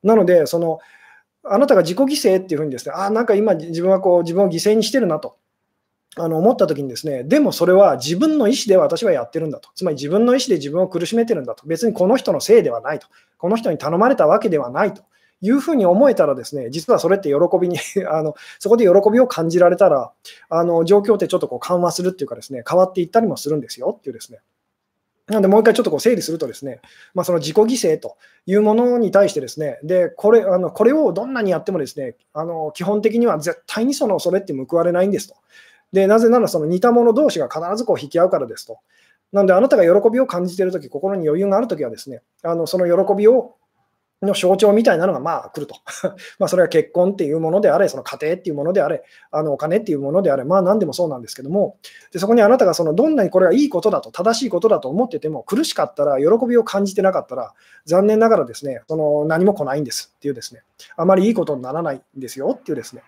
[0.02, 0.78] なので、その
[1.44, 2.04] あなたが自己犠
[2.36, 5.36] 牲っていうふうにですね、あなんか今自分はこう自分を犠牲にしてるなと。
[6.16, 9.70] あの思ったときにですね、でもそれは自分の意思で私はやってるんだと。
[9.74, 11.64] つまり自分の意思で自分を苦しめてるんだと。
[11.66, 13.06] 別にこの人のせいではないと。
[13.36, 15.02] この人に頼まれたわけではないと。
[15.40, 17.78] いうふうに思えたらですね、実はそれって喜びに
[18.10, 20.12] あの、そこで喜びを感じられたら、
[20.48, 24.40] あの状況ってちょっとこう緩和するっていうかですね、変わっていったりもするんですよっていうですね。
[25.28, 26.80] なので、もう一回ちょっとこう整理するとですね、
[27.14, 28.16] まあ、その自己犠牲と
[28.46, 35.36] いうものに対してですね、でこれあのこれをどんなにやってもですね、あの基本的には絶対にそのそれって報われないんですと。
[35.92, 38.78] でなぜならその似た者同士が必ずこう引き合うからですと。
[39.30, 43.56] なので、あなたが喜びを感じているとき、心に余裕があるときはですね、あのその喜びを
[44.22, 45.76] の象徴みたいなのがまあ来ると。
[46.38, 51.76] まあそれは結婚っていうものであれ、その家庭っていうものであれ、あのお金っていうものであれ、まあ何でもそうなんですけども、
[52.12, 57.54] でそこにあなたがそのどんなにこれがいいことだと、正しいことだと思ってても、苦しかったら、喜びを感じてなかったら、
[57.84, 60.62] 残念ながらですね、その何も来ないんですっていうですね、
[60.96, 63.02] あまりいいことにならないんですよっていうですね、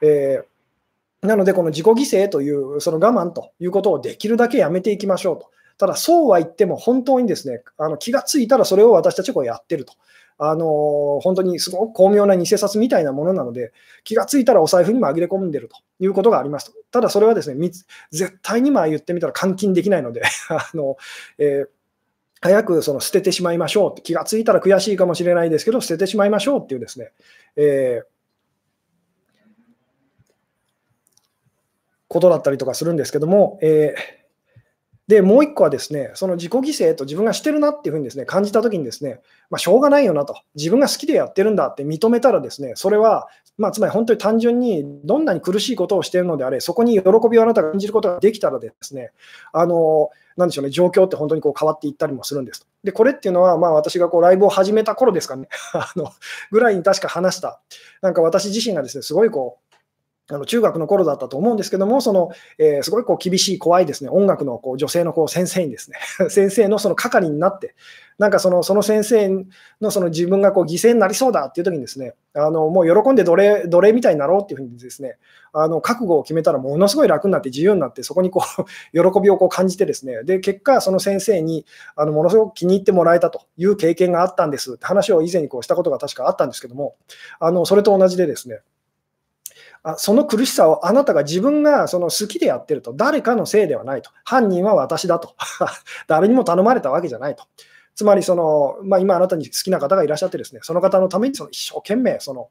[0.00, 5.50] えー、なので、この自己犠牲という、その我慢ということをできるだけやめていきましょうと。
[5.78, 9.94] ただ、そうは言っても、本当にですね、あの気がついたらそれを私たちはやってると。
[10.38, 13.72] あの本当にすごく巧妙な偽札みたいなものなので、
[14.04, 16.74] 気がついたらお財布に紛れ込んでるということがあります。
[16.90, 17.70] ただそれはですね、
[18.10, 20.96] 絶対にまあ言ってみたら換金できないので あの、
[21.38, 21.68] えー
[22.42, 27.10] 早くその捨ててしまいましょうって、気がついたら悔しいかもしれないですけど、捨ててしまいましょうっていうですね、
[27.56, 28.06] えー、
[32.08, 34.25] ことだったりとかするんですけども、えー
[35.08, 49.12] で、もう一個はですね、その自己犠牲と自分がしてるなっていうふうにですね、感じたときにですね、まあ、しょうがないよなと、自分が好きでやってるんだって認めたらですね、それは、まあ、つまり本当に単純にどんなに苦しいことをしてるのであれ、そこに喜びをあなたが感じることができたらですね、
[49.52, 52.66] あの、なんでしょうね、状況って本当にこう変わっていったりもするんです。
[52.84, 56.10] で、これっていうのは、まあ私がこうライブを始めた頃ですかね、 あの、
[56.50, 57.60] ぐらいに確か話した、
[58.02, 59.65] なんか私自身がですね、すごいこう、
[60.28, 65.98] あの中学の頃だったと思うんですけども、そのえー、すごいこう厳しい、怖いですね、音楽のこう女性のこう先生にですね、
[66.30, 67.74] 先生のその係になって、
[68.18, 69.46] なんかそのその先生
[69.80, 75.18] のその自分がこう犠牲になりそうだっていう時にですね、あのもう喜んで奴隷奴隷みたいになろうっていうふうにですね、
[75.52, 78.62] あの覚悟を決めたらものすごい楽になって自由になって、そこにこう
[78.92, 86.96] 喜びをこう感じてですね、で結果、その先生にあのものすごく気に入ってもらえたという経験があったんですって話を以前にこうしたことが確かあったんですけども、
[87.38, 88.60] あのそれと同じでですね、
[89.96, 95.34] その苦しさをあなたが自分がその好きでやってると、誰かのせいではないと、犯人は私だと、
[96.08, 97.44] 誰にも頼まれたわけじゃないと。
[97.94, 102.48] つまりその、まあ、今あなたに好きな方がいらっしゃってですね、その方のためにその一生懸命その、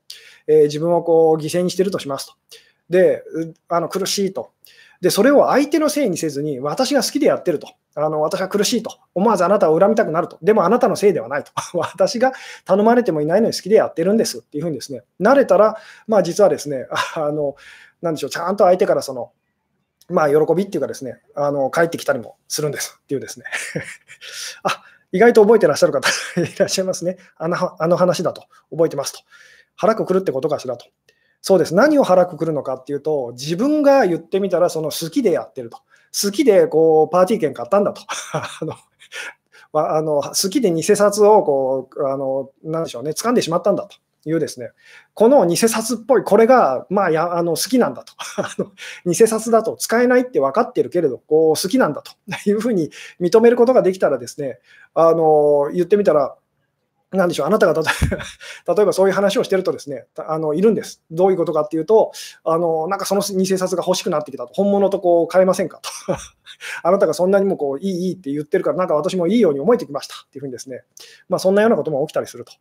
[0.48, 2.34] えー、自分をこう犠牲にしてるとしますと。
[2.90, 3.24] で、
[3.70, 4.52] あの苦しいと。
[5.02, 7.70] で、それを相手のせいにせずに、私が好きでやってると。
[7.96, 9.00] あの私は苦しいと。
[9.16, 10.38] 思わずあなたを恨みたくなると。
[10.42, 11.52] でもあなたのせいではないと。
[11.74, 12.34] 私が
[12.66, 15.78] 頼まれてもいないのに好きでやってるんですっていうふうにですね、慣れたら、
[16.08, 17.56] まあ実はですね、 あの、
[18.02, 19.32] なんでしょう、ちゃんと相手からその、
[20.10, 23.46] まあ喜びっていうかですね、あの、帰ってきたりもするんですっていうですね。
[24.64, 24.84] あ、
[25.14, 27.18] 意外と覚えてらっしゃる方いらっしゃいますね。
[27.38, 28.44] あのあの話だと。
[28.72, 29.20] 覚えてますと。
[29.78, 30.86] 腹くくるってことかしらと。
[31.42, 31.76] そうです。
[31.76, 35.80] 何を腹くくるのかっていうと、自分が言ってみたら、その好きでやってると。
[36.24, 38.02] 好きでこうパーティー券買ったんだと。
[38.34, 38.74] あの
[39.78, 43.98] あの好きで偽札をこう、あのなんでしょうね、掴んでしまったんだと。
[44.28, 44.72] いうですね、
[45.14, 48.14] この偽札っぽい、これが、まあ、やあの好きなんだと、
[49.06, 52.12] 偽札だと使えないって分かってるけれど、こう好きなんだと
[52.50, 52.90] いうふうに
[53.22, 54.60] 認めることができたらですね、
[54.96, 56.36] あの言ってみたら、
[57.16, 61.02] なんでしょう、あなたが 例えばそういう話をしてるとですね、あのいるんです。
[61.12, 62.12] どういうことかっていうと、
[62.44, 65.90] あのなんかその偽札が欲しくなってきたと、本物とこう変えませんかと。
[66.84, 70.84] あなたがそんなにもこういい、いいって言ってるから、なんか私もいいように思えてきましたっていうふうにですね、
[71.28, 72.54] まあ、そんなようなことも起きたりすると。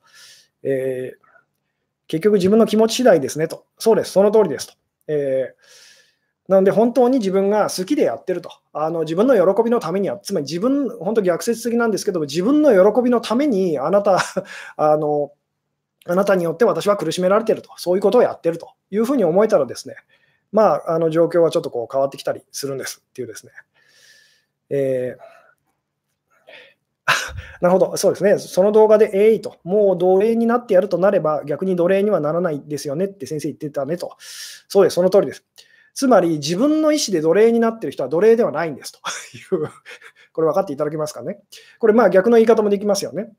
[0.63, 1.19] えー、
[2.07, 3.67] 結局自分の気持ち次第ですねと。
[3.79, 4.75] そうです、その通りですと。
[5.09, 5.93] えー
[6.49, 14.18] なので、本当に自分が好きでやってると、あの自分の喜びのためには、つまり自分、本当逆説的なんですけども、自分の喜びのために、あなた、
[14.76, 15.32] あの、
[16.07, 18.68] あなたによって私は苦しめられてると、そういうことをやってると。
[18.90, 19.97] いうふうに思えたらですね、
[20.53, 23.53] まあ、あの状況はちょっとこう変わってきたりするんですっていうですね。
[24.70, 25.34] えー
[27.61, 34.16] なるほど、そうですね、その動画で、えいと、もう奴隷になってやるとなれば、逆に奴隷にはならないですよねって先生言ってたねと。
[34.68, 35.45] そうです、その通りです。
[35.95, 38.99] つまり自分の意思で奴隷になっている人は奴隷ではないんですと
[39.57, 39.68] いう、
[40.32, 41.40] これ分かっていただけますかね？
[41.78, 43.32] これ、まあ逆の言い方もできますよね。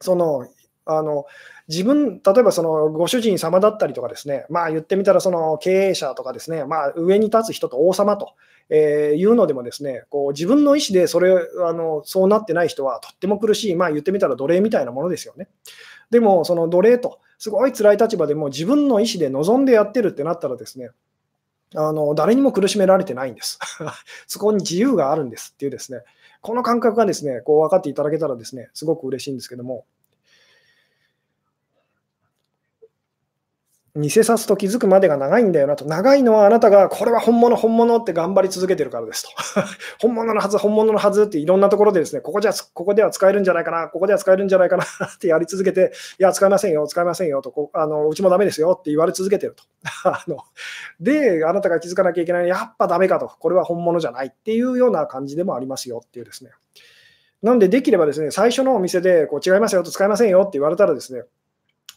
[0.00, 0.46] その
[0.84, 1.26] あの
[1.68, 8.34] 自分、例えばそのご主人様だったりとかですね、まあ言ってみたらその経営者とかですね、まあ上に立つ人と王様と、
[8.70, 11.34] えいうのでもですね、こう自分の意思でそれ
[11.66, 15.48] あのそうなってない人はとっても苦しい、まあ言ってみたら奴隷みたいなものですよね。
[16.10, 20.90] でもその奴隷と、すごい辛い立場でも自分の意思で望んでやってるってなったらですね、
[21.74, 23.58] あの誰にも苦しめられてないんです。
[24.26, 26.02] そこに自由があるんですっていうですね、
[26.40, 29.84] この感覚がですね、こう分かっていただけたらですね、すごく嬉しいんですけども、
[33.96, 35.84] 偽札と気づくまでが長いんだよなと。
[35.84, 39.30] 長いのはあなたが、これは本物、本物って頑張り続けてるからですと。
[40.00, 49.64] 本物のはず、本物のはずっていろんなところでですね、ここじゃ、ここでは使えるんじゃないかな、ここでは使えるんじゃないかな ってやり続けて、いや、使えませんよ、使えませんよと、こあのうちもダメですよって言われ続けてると。
[50.04, 50.38] あの
[51.00, 56.50] で、あなたが気づかなきゃいけない、やっぱダメかと、これは本物じゃないっていうような感じでもありますよっていうですね。
[57.42, 61.22] なんで、できればですね、最初のお店でこう違いますよと使えませんよって言われたらですね、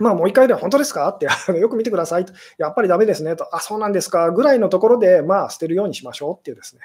[0.01, 1.07] まあ、もう一回で本当ですか？
[1.09, 1.27] って
[1.59, 4.31] よく見てくださいと、やっぱりダメですねと、あ、そうなんですか？
[4.31, 6.81] ぐらいのところで、まあ、捨てるようにしましょうっていうですね。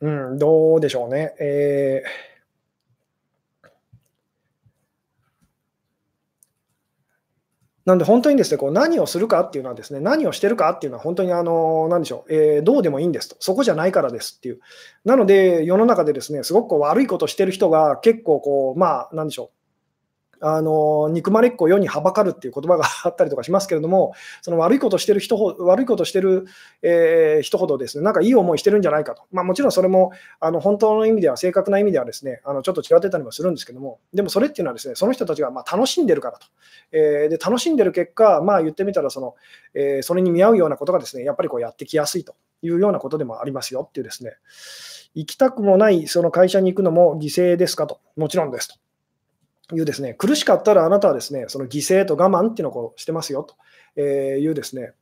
[0.00, 1.34] うん、どうでしょうね。
[1.38, 2.31] えー
[7.84, 13.36] なんで本当にですね、こう何をするかっていうのはですね、何をしてるかっていうのは本当にあの、何でしょう、えー、どうでもいいんですと。
[13.40, 14.60] そこじゃないからですっていう。
[15.04, 19.61] なので、世の中でですね、すごくこう悪いことしてる人が結構こう、まあ、何でしょう、
[20.42, 24.12] あの憎まれっ子世にはばかるっていう言葉があったりとかしますけれども、
[24.42, 26.46] その悪いことしてる人ほ悪いことしてる、
[26.82, 29.22] えー、人ほどですね、なんかいい思いしてるんじゃないかと。
[29.30, 36.46] まあ、もちろんそれもあの本当の意味では、正確な意味ではですね、あのちょっと違ってたりもするんですけども、でもそれっていうのはですね、その人たちがま楽しんでるからと。
[36.92, 39.34] えー、で楽しんでる結果、まあ言ってみたらその、
[39.74, 44.32] えー、それに見合うようなことがですね、やっぱりこうやってきやすいというようなことでもありますよっていうですね、
[45.14, 48.00] 行きたくもないその会社に行くのも犠牲ですかと。
[48.16, 48.74] もちろんですと。
[49.72, 53.46] いうですね、苦しかったらあなたはですね、その犠牲と我慢っていうのをしてますよ
[53.96, 54.92] というですね、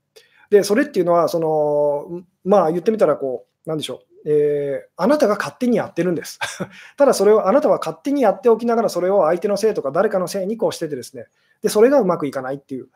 [0.50, 6.38] で、それっていうのは、その、まあ言ってみたら、こう、なんでしょう、えー、あなたが勝手にやってるんです。
[6.98, 11.26] ただそれをあなたは勝手にやっておきながら、それを相手のせいとか誰かのせいにこうしててですね、
[11.62, 12.88] で、それがうまくいかないっていう。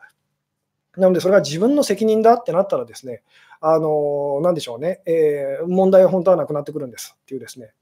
[0.97, 3.23] なので、それが自分の責任だってなったらですね、
[3.61, 7.73] あのなんでしょうね、えー、問題は本当はなくなってくるんですっていうですね。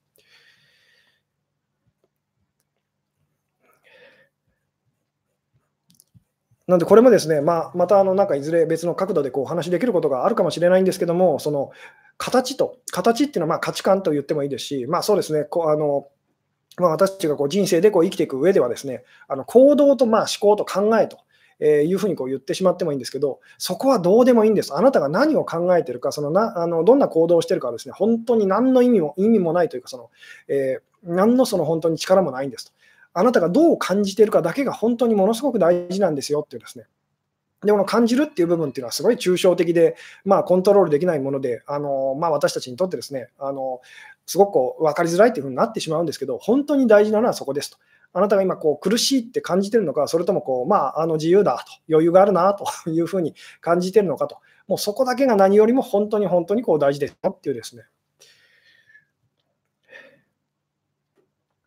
[6.68, 11.72] なんでこれもですね、まあ、またあのなんかいずれ別の角度でこうお話しできることがあるかもしれないんですけども、その
[12.18, 16.07] 形と、形っていうのはまあ価値観と言ってもいいですし、まあ、そうですね、こうあの
[16.78, 21.18] まあ、私たちがこう人生でこう生きていく上ではですね、あの行動とまあ思考と考えと。
[21.59, 24.76] えいうふうにこう言ってしまってもいいんですけど、そこはどうでもいいんです。
[24.76, 30.09] あなたが何を考えてるか、そのなあのどんな行動をしているかはですね、本当に何の意味も意味もないというか、その
[30.47, 32.74] えー、何のその本当に力もないんですと。
[33.14, 36.86] あなたがどう感じているかだけが本当にものすごく大事なんですよっていうですね。
[37.64, 39.95] で、この感じるっていう部分っていうのはすごい抽象的で、
[40.26, 43.82] まあ、コントロールできないもので、あのまあ、私たちにとってですね、あの
[44.26, 47.78] すごくこう分かりづらいというふうになってしまうんですけど、本当に大事なのはそこですと。
[48.16, 54.38] あなたが今こう苦しいって感じてるのか、それともこう、まあ、あの自由だと、余裕があるなというふうに感じてるのかと、
[54.68, 57.84] もうそこだけが何よりも本当に本当にこう大事ですよっていうですね、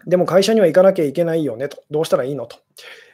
[0.07, 2.59] でも会社には行かなきゃいけないよねと、どうしたらいいのと。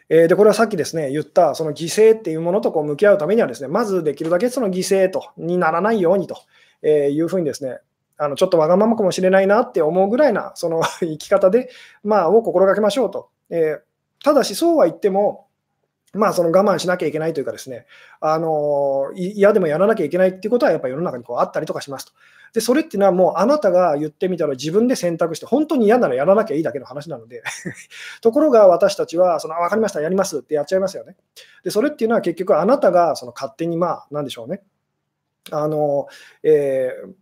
[0.08, 6.36] えー、でこれはさっきですね言ったその犠牲っていうものとこう向き合うためにはですねまずできるだけその犠牲とにならないようにと
[6.82, 7.78] えいうふうにですね
[8.18, 11.70] あのちょっとわがままかもしれないなって思うぐらいなその 生き方で、
[12.04, 13.30] まあ、を心がけましょうと。
[13.48, 13.80] えー、
[14.22, 15.46] ただしそうは言っても
[16.14, 17.86] まあ、その我慢しなきゃいけないというかですね、
[18.20, 22.12] あの嫌でもやらなきゃいけないっていうことはやっぱり世の中にこうあったりとかしますと。
[22.52, 27.42] で、それっていうのはもうあなたが言ってみたら自分で選択して、本当に嫌ならやらなきゃいいだけの話なので
[28.20, 31.16] ところが私たちは、その、分かりました、やりますってやっちゃいますよね。
[31.64, 34.62] で、それっていうのは結局あなたがその勝手に、まあ、なんでしょうね。
[35.50, 36.06] あの、
[36.42, 37.12] えー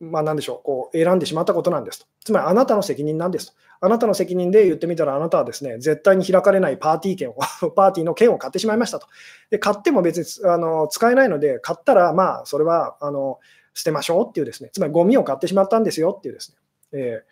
[0.00, 2.06] まあ、なんでしょう、こう選んでしまったことなんですと。
[2.24, 3.52] つまりあなたの責任なんですと。
[3.82, 7.34] あなたの責任で言ってみたら、あなたはですね、絶対に開かれないパーティー券を、
[7.76, 9.06] パーティーの券を買ってしまいましたと。
[9.50, 13.38] で、買っても別にあの使えないので、買ったら、まあ、それはあの
[13.74, 16.56] 捨てましょうっていうですね、つまりゴミを買ってしまったんですよっていうですね。
[16.92, 17.22] え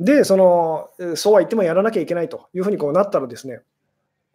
[0.00, 3.60] ー、で、その、そうは言ってもやらなきゃいけないというふうにこうなったらですね、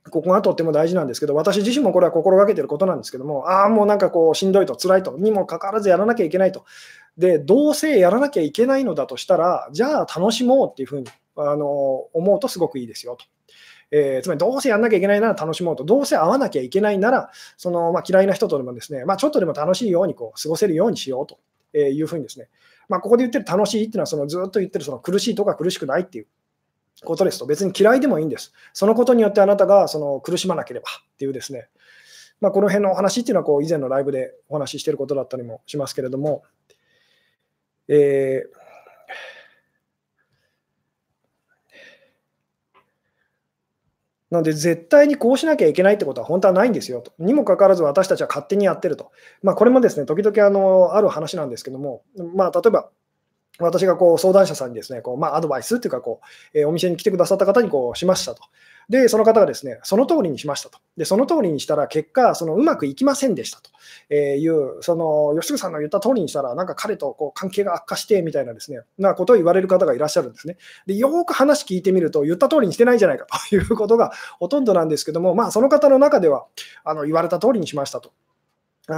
[0.10, 6.66] ここがとっても大事なんですけど、私自身もこれは心がけてることなんですけども、ああ、もうなんかこう、しんどいと、辛いと、にもかかわらずやらなきゃいけないと。
[7.18, 11.66] で、どうせやらなきゃいけないのだとしたら、じゃあ楽しもうっていうふうにあの
[12.14, 13.26] 思うとすごくいいですよと。
[13.92, 21.40] えー、つまりどうせやんなきゃいけないなら楽しもうと、どうせ会わなきゃいけないなら、そのまあ、嫌いな人とでもですね、まあ、ちょっとでも楽しいようにこう過ごせるようにしようと
[21.78, 22.50] いうふうにですね、
[22.88, 26.28] まあ、ここで言ってる楽しいっていうのは、そのずっと言ってるその苦しいとか苦しくないっていう
[27.04, 28.54] ことですと、別に嫌いでもいいんです。
[28.74, 31.68] そのことによってあなたがその苦しまなければっていうですね、
[32.42, 36.44] まあ、この辺のお話っていうのはこう以前のライブでお話ししてることだったりもしますけれども、
[37.88, 38.69] えー
[44.30, 47.12] なので、絶対にこうしなきゃいけないってことは本当はないんですよと。
[47.18, 49.12] にもかかわらず私たちは勝手にやってると。
[49.42, 52.04] まあ、これもですね、時々あのある話なんですけども、
[52.36, 52.90] まあ、例えば、
[53.60, 56.22] 私がこう相談者さんにですね、こうまあ、アドバイスっていうかこ
[56.54, 58.44] う、えー、お店に来てくださった方にこうしましたと。
[58.90, 60.80] で、その方がですね、その通りにしましたと。
[60.98, 70.58] で、その通りにしたら、結果、そのうまくいきませんでしたという、その吉純さんの言った通りにしたら、なんか彼とこう関係が悪化してみたいなですね、なことを言われる方がいらっしゃるんですね。
[70.88, 76.48] で、よく話聞いてみると、言った通りにしてないじゃないかということがほとんどなんですけども、まあ、その方の中では、
[76.84, 78.12] あの言われた通りにしましたと。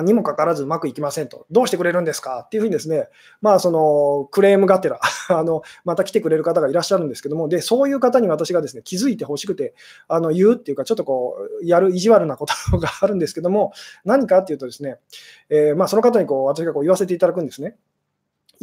[0.01, 2.43] にもかかわらずうまくいきませんと、どうしてくれるんですか？
[2.45, 3.09] っていうふうにですね、
[3.41, 9.73] まあ、そのクレームがてら あの、また来てくれる方がいらっしゃるんですけども、でそういう方に私がですね気づいてほしくて
[10.07, 13.73] あの言うっていうか、ちょっとこう、やる意地悪なことがあるんですけども、
[14.05, 14.99] 何かっていうとですね、
[15.49, 17.75] えー、まあ、その方にこう私がこう言わせていただくんですね。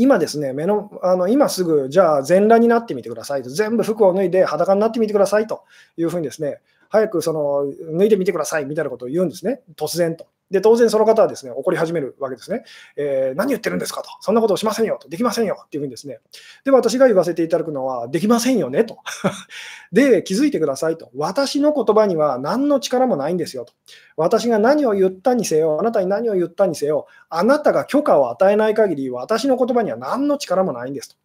[0.01, 5.65] 今ですね、目のあの今すぐ、じゃあ全裸になってみてくださいと、全部服を脱いで裸になってみてくださいと
[5.97, 7.67] いうふうにですね、早くその
[7.99, 10.27] 脱いでみてくださいみたいなことを言うんですね、突然と。
[10.51, 12.65] で、当然その方はですね、怒り始めるわけですね。
[12.97, 14.11] えー、何言ってるんですかと。
[14.21, 15.09] そんなことをしませんよと。
[15.09, 16.19] できませんよっていうふうにですね。
[16.65, 18.99] で、私が言わせていただくのは、できませんよねと。
[19.93, 21.11] で、気づいてくださいと。
[21.15, 23.75] 私の言葉には何の力もないんですよと。
[24.17, 31.17] 私が何を言ったにせよ、あなたに何を言ったにせよ、あなたが許可を与えない限り、私の言葉には何の力もないんですと。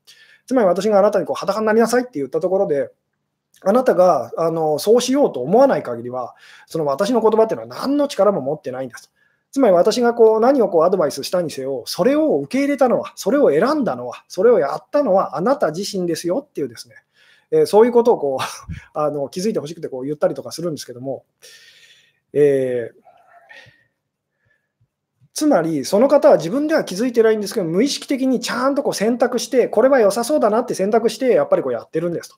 [0.45, 2.89] つまり私があなたにこう裸になりなさいって言ったところで、
[3.61, 6.35] あなたがあのそうしようと思わない限りは、
[6.65, 9.11] その私の言葉っていうのは何の力も持ってないんです。
[9.51, 16.95] つまり私がこう何をこうアドバイスしたにせよ、それを受け入れたのは、それを選んだのは、それをやったのはあなた自身ですよっていうですね、
[17.51, 18.43] えー、そういうことをこう
[18.99, 21.23] あの気づいてほしくてこう言ったりとかするんですけども、
[22.33, 23.02] えー
[25.33, 32.35] つまり、その方は自分では気づいてないんですけど、無意識的にちゃんとこう選択して、これは良さそうだなって選択して、やっぱりこうやってるんですと。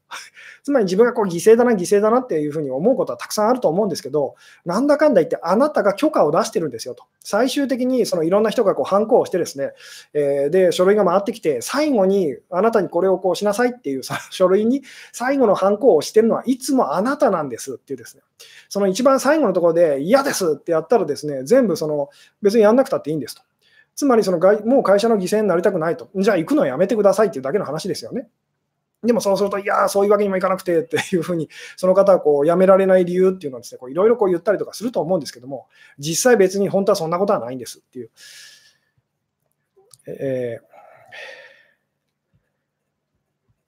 [0.64, 7.04] つまり自分がこう犠牲だな、犠牲だなっていうふうに思うことはたくさんあると思うんですけど、なんだかんだ言って、あなたが許可を出してるんですよと。
[7.20, 9.72] 最終的にそのいろんな人がこう反抗をしてですね、
[10.14, 18.24] えー、で、書類が回ってきて、最後にあなたにこれをこうしなさいっていう 書類に最後の反抗をしてるのはいつもあなたなんですっていうですね。
[18.70, 22.10] その一番最後のところで嫌ですってやったらですね、全部その
[22.41, 23.41] 別にやんなくたっていいんですと。
[23.95, 26.09] つまりそのもう会社の犠牲になりたくないと。
[26.15, 28.29] じゃあ行くのはやめてくださいっていうだけの話ですよね。
[29.03, 35.67] でもそうすると、いやそういうわけにもいかなくてっていうふうに、その方はこう辞められない理由っていうのはですね、いろいろ言ったりとかすると思うんですけども、
[35.99, 38.09] 実際別に本当はそんなことはないんですっていう。
[40.07, 40.75] えー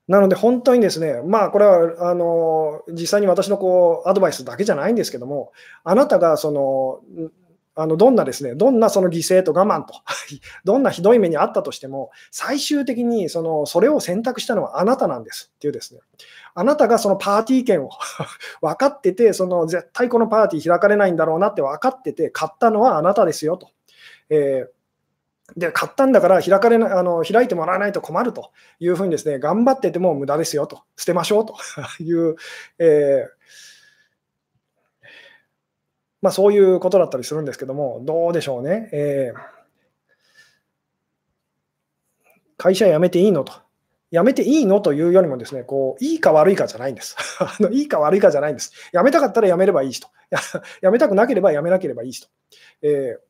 [0.08, 5.52] なので本当にですね、まあこれはあの実際に私のこうアドバイスだけじゃないんですけども、
[5.84, 7.02] あなたがその
[7.80, 9.94] あのどんなですね、どんなその犠牲と我慢と、
[10.66, 16.02] どんなひどい目にあったとしても、最終的にそのそれを選択したのはあなたなんですっていうですね、
[16.56, 17.92] あなたがそのパーティー券を
[18.62, 23.70] 分かってて、その絶対このパーティー開かれないんだろうなって分かってて、買ったのはあなたですよと。
[24.30, 24.78] えー
[25.56, 31.56] で、買ったんだから開かれなあの開いてもらわないと困るというふうにですね、頑張ってても無駄ですよと、捨てましょうと
[32.04, 32.36] いう、
[32.80, 33.38] えー、
[36.22, 38.90] まあ、そういうことだったりするんですけども、どうでしょうね。
[38.92, 39.40] えー、
[42.58, 43.54] 会社辞めていいのと。
[44.12, 47.16] 辞めていいのというよりもですね、こういいか悪いかじゃないんです。
[47.40, 48.72] あのいいか悪いかじゃないんです。
[48.94, 50.08] 辞めたかったら辞めればいいしと。
[50.82, 52.30] 辞めたくなければ辞めなければいいしと。
[52.82, 53.28] えー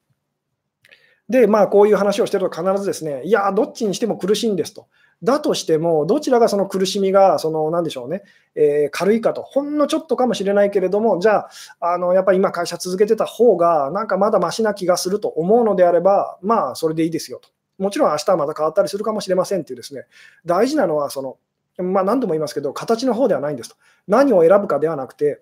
[1.30, 4.88] で、まあ、こういう話をしてると必ずですね、いや、どっちにしても苦しいんですと。
[5.24, 8.24] だとしても、どちらがその苦しみが、その、なんでしょうね、
[8.56, 11.48] えー、軽いかと、ほんのちょっとかもしれないけれども、じゃ
[11.80, 17.50] あ、あのやっぱり今、会社続けてた方が、なんかまだましな気がすると思うのであれば、まあ、それでいいですよと。
[17.80, 20.06] もちろん明日はまた変わったりするかもしれませんっていうですね、
[20.46, 21.38] 大事なのは、その、
[21.84, 23.76] まあ、何度も言いますけど、形の方ではないんですと。
[24.08, 25.42] 何を選ぶかではなくて、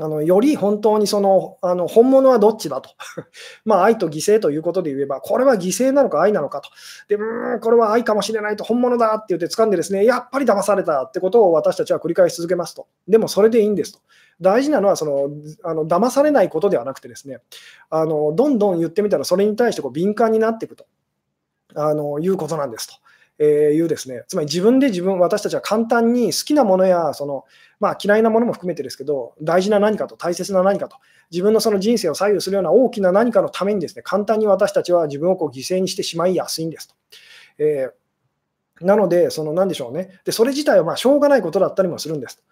[0.00, 2.90] あのより本当にそのあの本物はどっちだと、
[3.64, 6.70] まあ愛と犠牲ということで言えば、これは犠牲なのか愛なのかと、
[7.08, 14.00] でうんこれは愛かもしれないと、本物だって言って掴んで、ですねやっぱり騙されたってことを私たちは繰り返し続けますと、でもそれでいいんですと。
[14.40, 15.30] 大事なのはその
[15.64, 17.40] あの騙されないことではなくて、ですね
[17.90, 20.86] あのどんどん言ってみたら、それに対してこう敏感になっていくと
[21.74, 22.94] あのいうことなんですと。
[23.38, 27.44] えーいうですね、つまり自分で自分、私たちは簡単に好きなものやその、
[27.80, 30.96] まあ、嫌いなものも含めてですけど、大事な何かと、大切な何かと、
[31.30, 36.94] 自分のその人生を左右するような大きな何かのためにですね、簡単に私たちは自分をこう犠牲にしてしまいやすいんですと。
[37.58, 40.20] えー、なので、その何でしょうね。
[40.24, 42.42] で、それ自体はまあしょうがないことだったりもするんですと。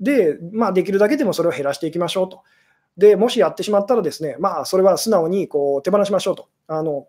[0.00, 2.42] で、まあ、できるだけでもそれを減らしていきましょうと。
[2.96, 6.48] で、もしやってしまったらですね、まあ、それは素直にこう手放しましょうと。
[6.66, 7.06] あの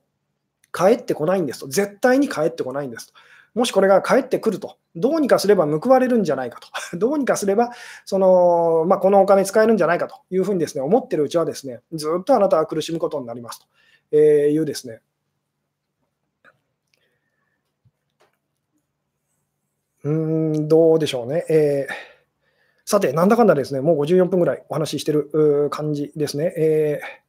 [0.74, 1.68] 帰ってこないんですと。
[1.68, 3.14] 絶対に帰ってこないんですと。
[3.54, 6.68] もしこれが帰ってくると、どうにかすれば報われるんじゃないかと、
[6.98, 7.72] どうにかすれば、
[8.06, 13.62] そのまあ、このお金使えるんじゃないかというふうにですね思ってるうちは、ですねずっとあなたは苦しむことになります
[14.10, 15.02] というですね。
[20.04, 21.46] うん、どうでしょうね。
[21.48, 21.94] えー、
[22.86, 26.54] さて、なんだかんだですね、もう54分ぐらいお話ししてる感じですね。
[26.58, 27.22] えー、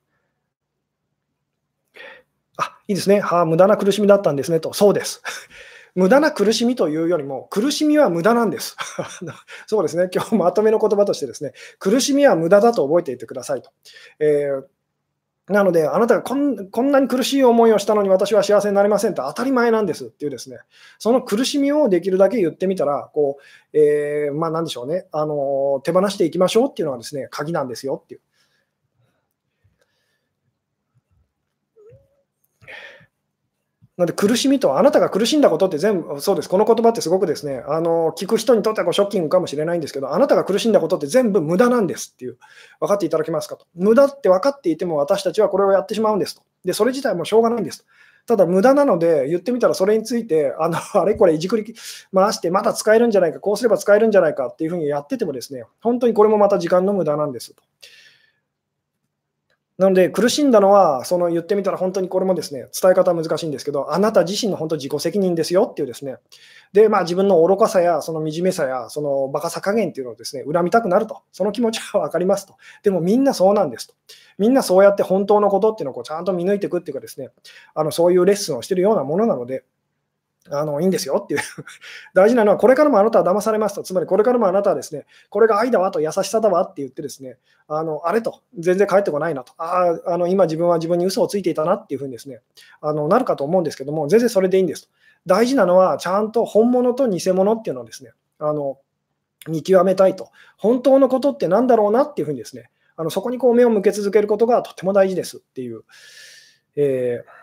[2.89, 3.21] いいですね。
[3.21, 4.73] はあ、無駄な苦しみだったんですねと。
[4.73, 5.23] そうです。
[5.95, 8.77] 無駄な苦しみというよりも、苦しみは無駄なんです。
[9.67, 10.09] そうですね。
[10.13, 13.71] 今日まとめの言葉としてですね、苦しみは無駄だと覚えていてくださいと。
[14.19, 14.65] えー
[15.49, 20.59] なので、あなたがこんこんなに苦しい思いをしたのに私は幸せになれませんと当たり前なんですっていうですね、
[20.99, 23.39] その苦しみをできるだけ言ってみたら、こ
[23.73, 28.21] う、えー、まあなんでしょうね、あの、手放していきましょうっていうのがですね、鍵なんですよっていう。
[33.99, 42.39] なので苦しみと、あなたが苦しんだことって全部、そうです、この言葉ってすごくですね、あの聞く人にとってはこうショッキングかもしれないんですけど、あなたが苦しんだことって全部無駄なんですっていう、
[42.81, 43.67] 分かっていただけますかと。
[43.75, 46.43] 無駄って分かっていても私たちはこれをやってしまうんですと。
[46.65, 47.85] で、それ自体もしょうがないんですと。
[48.27, 51.75] ただ、無駄なので、言ってみたらそれについて、あの あれこれいじくり
[52.15, 57.63] 回して、まだ使えるんじゃないか、こうすれば使えるんじゃないかっていうふうにやっててもですね、本当にこれもまた時間の無駄なんですと。
[59.79, 66.17] なので、苦しんだのは、その言ってみたら本当にこれもですね、伝え方難しいんですけど、あなた自身の本当自己責任ですよっていうですね、
[66.73, 71.23] で、まあ自分の愚かさや、その惨めさや、その馬鹿さ加減っていうのをですね、恨みたくなると。
[71.33, 72.55] その気持ちは分かりますと。
[72.83, 73.95] でもみんなそうなんですと。
[74.39, 77.31] みんなそうやって本当のことっていうのをこうちゃんと見抜いていくっていうかですね、
[77.75, 79.65] あのそういうレッスンをしてるようなものなので、
[80.51, 81.41] あのいいんですよっていう。
[82.15, 87.39] 大事なのは、これからもあなたは騙されますと、つまりこれからもあなたはですね、これが愛だわと優しさだわって言ってですね、
[87.69, 92.41] あのあれと、全然帰ってこないなと、ああの今自分は自分に嘘をついていたなっていうふうにですね、
[92.81, 94.89] あのなるかと思うんですけども、全然それでいいんですと。
[95.27, 98.79] 大事なのは、ちゃんと本物と偽物っていうのをですね、あの
[99.47, 105.85] 見極めたいと、本当のことって何だろうなっていうふうにですね、あのそこにこう目を向け続けることがとても大事ですっていう。
[106.75, 107.42] えー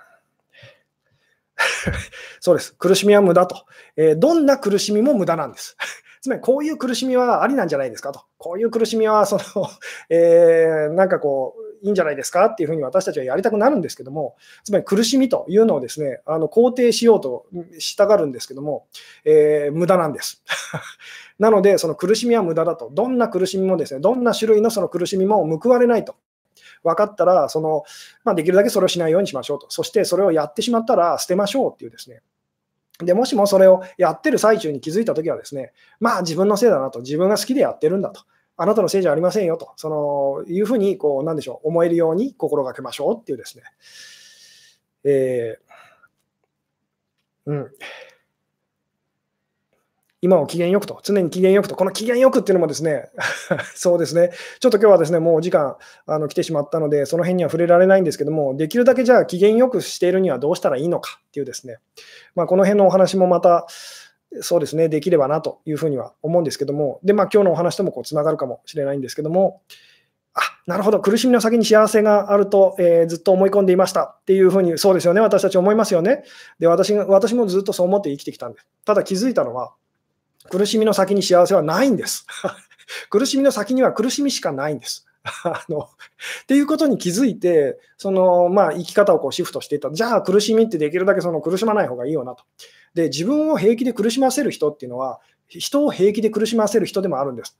[2.40, 2.74] そうです。
[2.76, 3.66] 苦しみは無駄と。
[3.96, 5.76] えー、どんな苦しみも無駄なんです。
[6.22, 8.22] つまり、こういう苦しみはありなんじゃないですかと。
[8.38, 9.70] こういう苦しみは、その、
[10.10, 14.36] えー、なんかこう、いいんじゃないですかっていうふうに私たちはやりたくなるんですけども、
[14.66, 17.46] つまり苦しみというのをですね、あの肯定しようと
[17.78, 18.88] したがるんですけども、
[19.24, 20.44] えー、無駄なんです。
[21.40, 22.90] なので、その苦しみは無駄だと。
[22.92, 26.16] どんな苦しみもですね、どんな種類のその苦しみも報われないと。
[26.84, 27.84] 分かったら、その
[28.24, 29.68] まあ、できるだけそれをしないようにしましょうと。
[29.70, 32.22] そしてそれをやってしまったら捨てましょうっていうですね。
[33.00, 38.22] でもしもそれをやってる最中に気づいたときはですね、まあ自分のせいだなと、自分が好きでやってるんだと、
[38.58, 43.64] あなたのせいじゃありませんよと、そのいうふうにこう、なんでしょう、思えるように心がけましょうっていうですね。
[45.06, 47.72] えー、うん。
[50.22, 53.10] 今を機嫌よくと、常に機嫌よくと、この機嫌よくっていうのもですね、
[53.74, 61.78] そうですね、ちょっと今日はですね、もうお時間あの来てしまったので、その辺には触れられないんですけども、できるだけじゃあ機嫌よくしているにはどうしたらいいのかっていうですね、
[62.36, 63.66] まあ、この辺のお話もまた、
[64.42, 69.62] そうですね、できればなというふうには思うんですけども、で、まあ今日のお話ともこうつながるかもしれないんですけども、
[70.36, 76.24] あなるほど、苦しみの先に幸せがあると、えー、ずっと思い込んでいましたっていうふうに、そうですよね、私たち思いますよね。
[76.60, 78.68] で私私もずっとそう思って生きてきたんです。
[78.86, 79.74] ただ気づいたのは、
[80.50, 82.26] 苦しみの先に幸せはないんです。
[83.10, 85.06] 苦しみの先には苦しみしかないんです。
[85.44, 89.92] あのっていうことに気づいて、そのまあ、生き方をこうシフトしていった。
[89.92, 92.44] じゃあ苦しみってできるだけその苦しまない方がいいよなと。
[92.94, 97.58] で、自分を平気で苦しませる人っていうのは、人を平気で苦しませる人でもあるんです。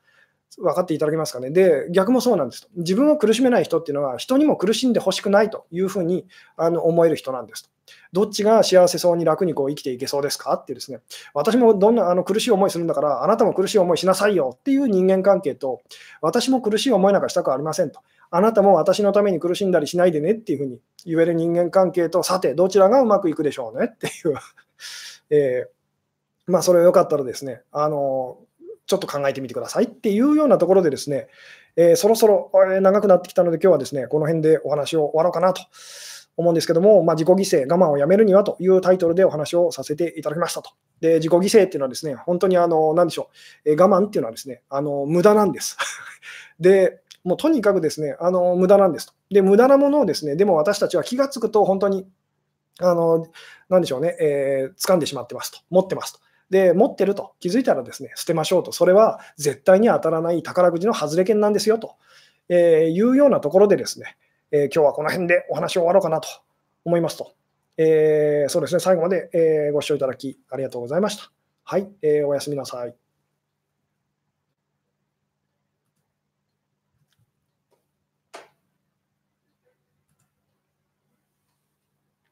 [0.58, 1.52] 分かっていただけますかね？
[1.52, 2.70] で、逆もそうなんですと。
[2.76, 6.26] 自分を苦しめない人っていうのは、人にも苦しんでほしくないというふうに
[6.58, 7.70] あの思える人なんです。
[8.12, 10.54] どっちが幸せそうに楽にこう生きていけそうですか？
[10.56, 11.00] ってですね、
[11.34, 15.82] 私もどんなあの苦しい思いするんだから、あなたも苦しい思いしなさいよっていう人間関係と、
[16.22, 18.02] 私も苦しい思いなんかしたくありませんと。
[18.32, 24.36] あなたも私のために苦しんだりしないでねっていうふうに言える人間関係と、さて、どちらがうまくいくでしょうねっていう。
[25.32, 28.38] えー、まあ、それをよかったらですね、あの
[28.88, 31.28] ちょっと考えてみてくださいっていうようなところでですね、
[31.76, 32.52] えー、そろそろ
[32.82, 35.62] 長くなってきたので、今日はですね、この辺でお話を終わろうかなと。
[36.42, 40.72] 思うんですけども、まあ、自己犠牲、我慢をやめるにはというタイトルでお話をさせていただきましたと。
[41.02, 43.30] で、自己犠牲っていうのはですね、本当にあの、なでしょ
[43.66, 45.78] う、え我慢っていうのはですね、あの、無駄なんです。
[46.60, 49.14] で、もうとにかくですね、あの、無駄なんですと。
[49.30, 52.08] で、無駄なものをですね、でも私たちは気がつくと本当に、
[52.80, 53.26] あの、
[53.68, 56.20] なんでしょうね、えー、掴んでしまってますと、持ってますと。
[56.50, 58.72] で、持ってると気づいたらですね、捨てましょうと。
[58.72, 61.96] それは絶対に当たらない宝くじの外れ券なんですよと、
[62.48, 64.18] えー、いうようなところでですね、
[64.52, 66.28] えー、今日はこの辺でお話を終わろうかなと
[66.86, 67.34] 思いますと。
[67.78, 71.32] えー、そうですね、最後まで、えご視聴いただきありがとうございました。
[71.64, 72.96] はい、えおやすみなさい。